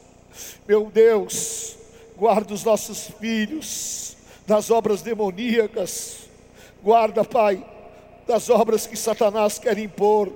Meu 0.65 0.89
Deus, 0.89 1.75
guarda 2.15 2.53
os 2.53 2.63
nossos 2.63 3.11
filhos 3.19 4.15
das 4.47 4.71
obras 4.71 5.01
demoníacas 5.01 6.30
Guarda, 6.83 7.23
Pai, 7.23 7.63
das 8.27 8.49
obras 8.49 8.87
que 8.87 8.97
Satanás 8.97 9.59
quer 9.59 9.77
impor, 9.77 10.31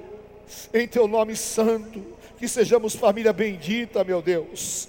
em 0.74 0.88
Teu 0.88 1.08
nome 1.08 1.36
santo, 1.36 2.04
que 2.38 2.48
sejamos 2.48 2.96
família 2.96 3.34
bendita, 3.34 4.04
meu 4.04 4.22
Deus, 4.22 4.88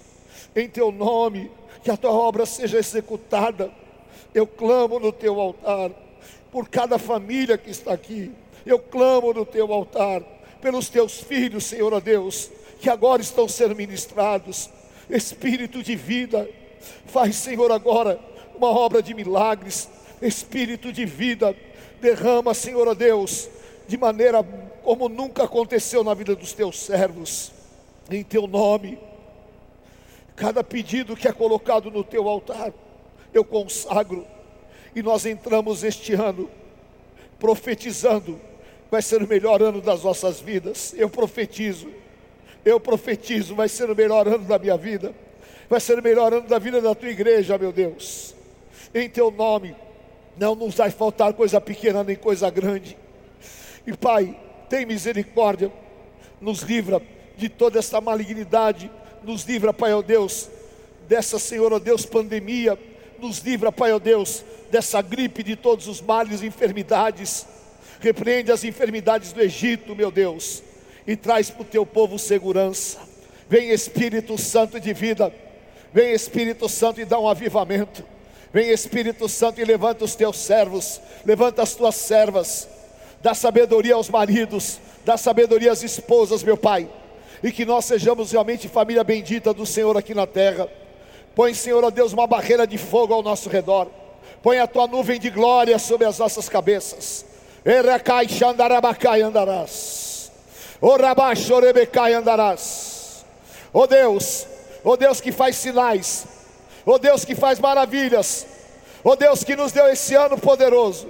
em 0.54 0.68
Teu 0.68 0.92
nome, 0.92 1.50
que 1.82 1.90
a 1.90 1.96
Tua 1.96 2.10
obra 2.10 2.44
seja 2.44 2.78
executada. 2.78 3.72
Eu 4.34 4.46
clamo 4.46 4.98
no 5.00 5.12
Teu 5.12 5.40
altar, 5.40 5.90
por 6.52 6.68
cada 6.68 6.98
família 6.98 7.56
que 7.56 7.70
está 7.70 7.92
aqui, 7.92 8.30
eu 8.64 8.78
clamo 8.78 9.32
no 9.32 9.46
Teu 9.46 9.72
altar, 9.72 10.22
pelos 10.60 10.88
Teus 10.88 11.20
filhos, 11.20 11.64
Senhor 11.64 11.94
a 11.94 12.00
Deus, 12.00 12.50
que 12.80 12.90
agora 12.90 13.22
estão 13.22 13.48
sendo 13.48 13.74
ministrados, 13.74 14.68
Espírito 15.08 15.82
de 15.82 15.94
vida, 15.94 16.48
faz, 17.06 17.36
Senhor, 17.36 17.70
agora 17.70 18.18
uma 18.56 18.68
obra 18.68 19.02
de 19.02 19.14
milagres, 19.14 19.88
espírito 20.22 20.92
de 20.92 21.04
vida, 21.04 21.54
derrama, 22.00 22.54
Senhor, 22.54 22.94
Deus, 22.94 23.48
de 23.86 23.96
maneira 23.96 24.42
como 24.82 25.08
nunca 25.08 25.44
aconteceu 25.44 26.04
na 26.04 26.14
vida 26.14 26.34
dos 26.34 26.52
teus 26.52 26.78
servos, 26.78 27.52
em 28.10 28.22
teu 28.22 28.46
nome. 28.46 28.98
Cada 30.34 30.62
pedido 30.62 31.16
que 31.16 31.26
é 31.26 31.32
colocado 31.32 31.90
no 31.90 32.04
teu 32.04 32.28
altar, 32.28 32.72
eu 33.32 33.44
consagro, 33.44 34.26
e 34.94 35.02
nós 35.02 35.26
entramos 35.26 35.82
este 35.82 36.14
ano 36.14 36.48
profetizando, 37.38 38.40
vai 38.90 39.02
ser 39.02 39.22
o 39.22 39.28
melhor 39.28 39.62
ano 39.62 39.80
das 39.80 40.02
nossas 40.02 40.40
vidas. 40.40 40.94
Eu 40.96 41.10
profetizo, 41.10 41.88
eu 42.64 42.80
profetizo, 42.80 43.54
vai 43.54 43.68
ser 43.68 43.90
o 43.90 43.96
melhor 43.96 44.26
ano 44.26 44.44
da 44.44 44.58
minha 44.58 44.76
vida, 44.76 45.14
vai 45.68 45.80
ser 45.80 45.98
o 45.98 46.02
melhor 46.02 46.32
ano 46.32 46.48
da 46.48 46.58
vida 46.58 46.80
da 46.80 46.94
tua 46.94 47.10
igreja, 47.10 47.58
meu 47.58 47.72
Deus, 47.72 48.34
em 48.94 49.08
teu 49.08 49.30
nome. 49.30 49.74
Não 50.36 50.54
nos 50.54 50.74
vai 50.74 50.90
faltar 50.90 51.32
coisa 51.32 51.60
pequena 51.60 52.04
nem 52.04 52.16
coisa 52.16 52.50
grande. 52.50 52.96
E 53.86 53.96
Pai, 53.96 54.36
tem 54.68 54.84
misericórdia, 54.84 55.72
nos 56.40 56.60
livra 56.60 57.00
de 57.36 57.48
toda 57.48 57.78
essa 57.78 58.00
malignidade, 58.00 58.90
nos 59.22 59.44
livra, 59.44 59.72
Pai, 59.72 59.92
ó 59.92 60.02
Deus, 60.02 60.48
dessa, 61.08 61.38
Senhor, 61.38 61.72
ó 61.72 61.78
Deus, 61.78 62.04
pandemia, 62.04 62.78
nos 63.18 63.38
livra, 63.38 63.72
Pai, 63.72 63.92
ó 63.92 63.98
Deus, 63.98 64.44
dessa 64.70 65.00
gripe, 65.00 65.42
de 65.42 65.56
todos 65.56 65.86
os 65.86 66.00
males 66.00 66.42
e 66.42 66.46
enfermidades. 66.46 67.46
Repreende 68.00 68.52
as 68.52 68.64
enfermidades 68.64 69.32
do 69.32 69.40
Egito, 69.40 69.96
meu 69.96 70.10
Deus, 70.10 70.62
e 71.06 71.16
traz 71.16 71.50
para 71.50 71.62
o 71.62 71.64
teu 71.64 71.86
povo 71.86 72.18
segurança. 72.18 72.98
Vem 73.48 73.70
Espírito 73.70 74.36
Santo 74.36 74.78
de 74.78 74.92
vida, 74.92 75.32
vem 75.92 76.12
Espírito 76.12 76.68
Santo 76.68 77.00
e 77.00 77.04
dá 77.04 77.18
um 77.18 77.28
avivamento. 77.28 78.04
Vem 78.52 78.70
Espírito 78.70 79.28
Santo 79.28 79.60
e 79.60 79.64
levanta 79.64 80.04
os 80.04 80.14
teus 80.14 80.38
servos, 80.38 81.00
levanta 81.24 81.62
as 81.62 81.74
tuas 81.74 81.94
servas, 81.94 82.68
dá 83.20 83.34
sabedoria 83.34 83.94
aos 83.94 84.08
maridos, 84.08 84.78
dá 85.04 85.16
sabedoria 85.16 85.72
às 85.72 85.82
esposas, 85.82 86.42
meu 86.42 86.56
Pai, 86.56 86.88
e 87.42 87.52
que 87.52 87.64
nós 87.64 87.84
sejamos 87.84 88.32
realmente 88.32 88.68
família 88.68 89.04
bendita 89.04 89.52
do 89.52 89.66
Senhor 89.66 89.96
aqui 89.96 90.14
na 90.14 90.26
terra. 90.26 90.68
Põe, 91.34 91.52
Senhor, 91.52 91.84
ó 91.84 91.90
Deus, 91.90 92.12
uma 92.12 92.26
barreira 92.26 92.66
de 92.66 92.78
fogo 92.78 93.12
ao 93.12 93.22
nosso 93.22 93.48
redor. 93.48 93.90
Põe 94.42 94.58
a 94.58 94.66
tua 94.66 94.86
nuvem 94.86 95.20
de 95.20 95.28
glória 95.28 95.78
sobre 95.78 96.06
as 96.06 96.18
nossas 96.18 96.48
cabeças. 96.48 97.26
Eracai 97.64 98.28
xandarabacai 98.28 99.20
andarás. 99.22 100.30
Orabaxorebecai 100.80 102.14
andarás. 102.14 103.24
Ó 103.72 103.86
Deus, 103.86 104.46
ó 104.84 104.96
Deus 104.96 105.20
que 105.20 105.32
faz 105.32 105.56
sinais, 105.56 106.26
ó 106.86 106.98
Deus 106.98 107.24
que 107.24 107.34
faz 107.34 107.58
maravilhas, 107.58 108.46
ó 109.04 109.16
Deus 109.16 109.42
que 109.42 109.56
nos 109.56 109.72
deu 109.72 109.88
esse 109.88 110.14
ano 110.14 110.38
poderoso, 110.38 111.08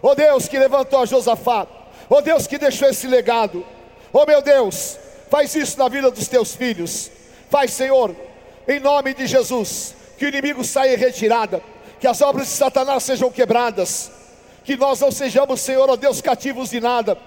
ó 0.00 0.14
Deus 0.14 0.46
que 0.46 0.58
levantou 0.58 1.00
a 1.00 1.06
Josafá, 1.06 1.66
ó 2.08 2.20
Deus 2.20 2.46
que 2.46 2.56
deixou 2.56 2.88
esse 2.88 3.08
legado, 3.08 3.66
ó 4.12 4.24
meu 4.24 4.40
Deus, 4.40 4.96
faz 5.28 5.54
isso 5.56 5.76
na 5.78 5.88
vida 5.88 6.10
dos 6.10 6.28
teus 6.28 6.54
filhos, 6.54 7.10
faz 7.50 7.72
Senhor, 7.72 8.14
em 8.68 8.78
nome 8.78 9.14
de 9.14 9.26
Jesus, 9.26 9.94
que 10.16 10.24
o 10.24 10.28
inimigo 10.28 10.64
saia 10.64 10.94
em 10.94 10.98
retirada, 10.98 11.60
que 11.98 12.06
as 12.06 12.20
obras 12.20 12.46
de 12.46 12.52
Satanás 12.52 13.02
sejam 13.02 13.30
quebradas, 13.30 14.10
que 14.64 14.76
nós 14.76 15.00
não 15.00 15.10
sejamos, 15.10 15.60
Senhor, 15.60 15.90
ó 15.90 15.96
Deus, 15.96 16.20
cativos 16.20 16.70
de 16.70 16.80
nada, 16.80 17.18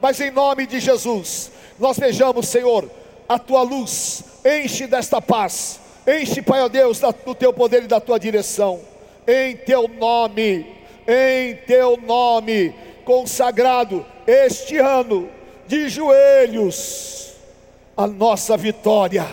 mas 0.00 0.20
em 0.20 0.30
nome 0.30 0.66
de 0.66 0.78
Jesus, 0.78 1.50
nós 1.78 1.98
vejamos, 1.98 2.48
Senhor, 2.48 2.90
a 3.28 3.38
tua 3.38 3.62
luz, 3.62 4.22
enche 4.44 4.86
desta 4.86 5.20
paz, 5.20 5.80
Enche, 6.06 6.40
Pai, 6.40 6.62
ó 6.62 6.68
Deus, 6.68 7.00
do 7.24 7.34
teu 7.34 7.52
poder 7.52 7.82
e 7.82 7.88
da 7.88 7.98
tua 7.98 8.16
direção, 8.16 8.80
em 9.26 9.56
teu 9.56 9.88
nome, 9.88 10.64
em 11.06 11.56
teu 11.66 11.96
nome, 11.96 12.72
consagrado 13.04 14.06
este 14.24 14.78
ano, 14.78 15.28
de 15.66 15.88
joelhos, 15.88 17.32
a 17.96 18.06
nossa 18.06 18.56
vitória 18.56 19.26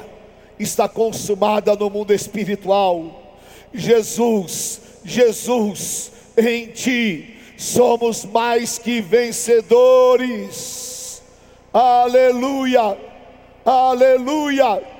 está 0.57 0.89
consumada 0.89 1.75
no 1.75 1.91
mundo 1.91 2.11
espiritual. 2.11 3.37
Jesus, 3.71 4.81
Jesus, 5.03 6.11
em 6.35 6.67
ti 6.67 7.37
somos 7.55 8.25
mais 8.25 8.79
que 8.79 8.99
vencedores. 8.99 9.61
Aleluia, 11.71 12.97
aleluia 13.63 14.92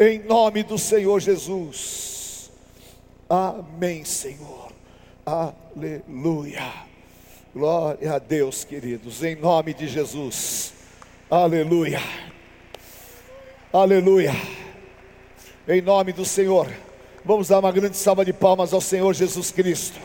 em 0.00 0.18
nome 0.18 0.62
do 0.62 0.78
Senhor 0.78 1.20
Jesus. 1.20 2.50
Amém, 3.28 4.02
Senhor. 4.02 4.72
Aleluia. 5.26 6.72
Glória 7.54 8.14
a 8.14 8.18
Deus, 8.18 8.64
queridos, 8.64 9.22
em 9.22 9.36
nome 9.36 9.74
de 9.74 9.86
Jesus. 9.86 10.72
Aleluia. 11.30 12.00
Aleluia. 13.70 14.32
Em 15.68 15.82
nome 15.82 16.14
do 16.14 16.24
Senhor. 16.24 16.66
Vamos 17.22 17.48
dar 17.48 17.58
uma 17.58 17.70
grande 17.70 17.98
salva 17.98 18.24
de 18.24 18.32
palmas 18.32 18.72
ao 18.72 18.80
Senhor 18.80 19.12
Jesus 19.12 19.52
Cristo. 19.52 20.00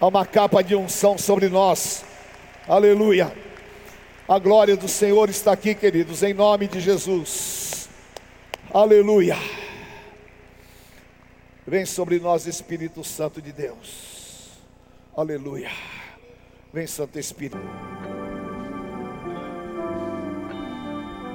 Há 0.00 0.06
uma 0.06 0.24
capa 0.24 0.62
de 0.62 0.74
unção 0.74 1.18
sobre 1.18 1.50
nós. 1.50 2.02
Aleluia. 2.66 3.49
A 4.30 4.38
glória 4.38 4.76
do 4.76 4.86
Senhor 4.86 5.28
está 5.28 5.50
aqui, 5.50 5.74
queridos, 5.74 6.22
em 6.22 6.32
nome 6.32 6.68
de 6.68 6.78
Jesus. 6.78 7.88
Aleluia. 8.72 9.36
Vem 11.66 11.84
sobre 11.84 12.20
nós, 12.20 12.46
Espírito 12.46 13.02
Santo 13.02 13.42
de 13.42 13.50
Deus. 13.50 14.50
Aleluia. 15.16 15.72
Vem, 16.72 16.86
Santo 16.86 17.18
Espírito. 17.18 17.58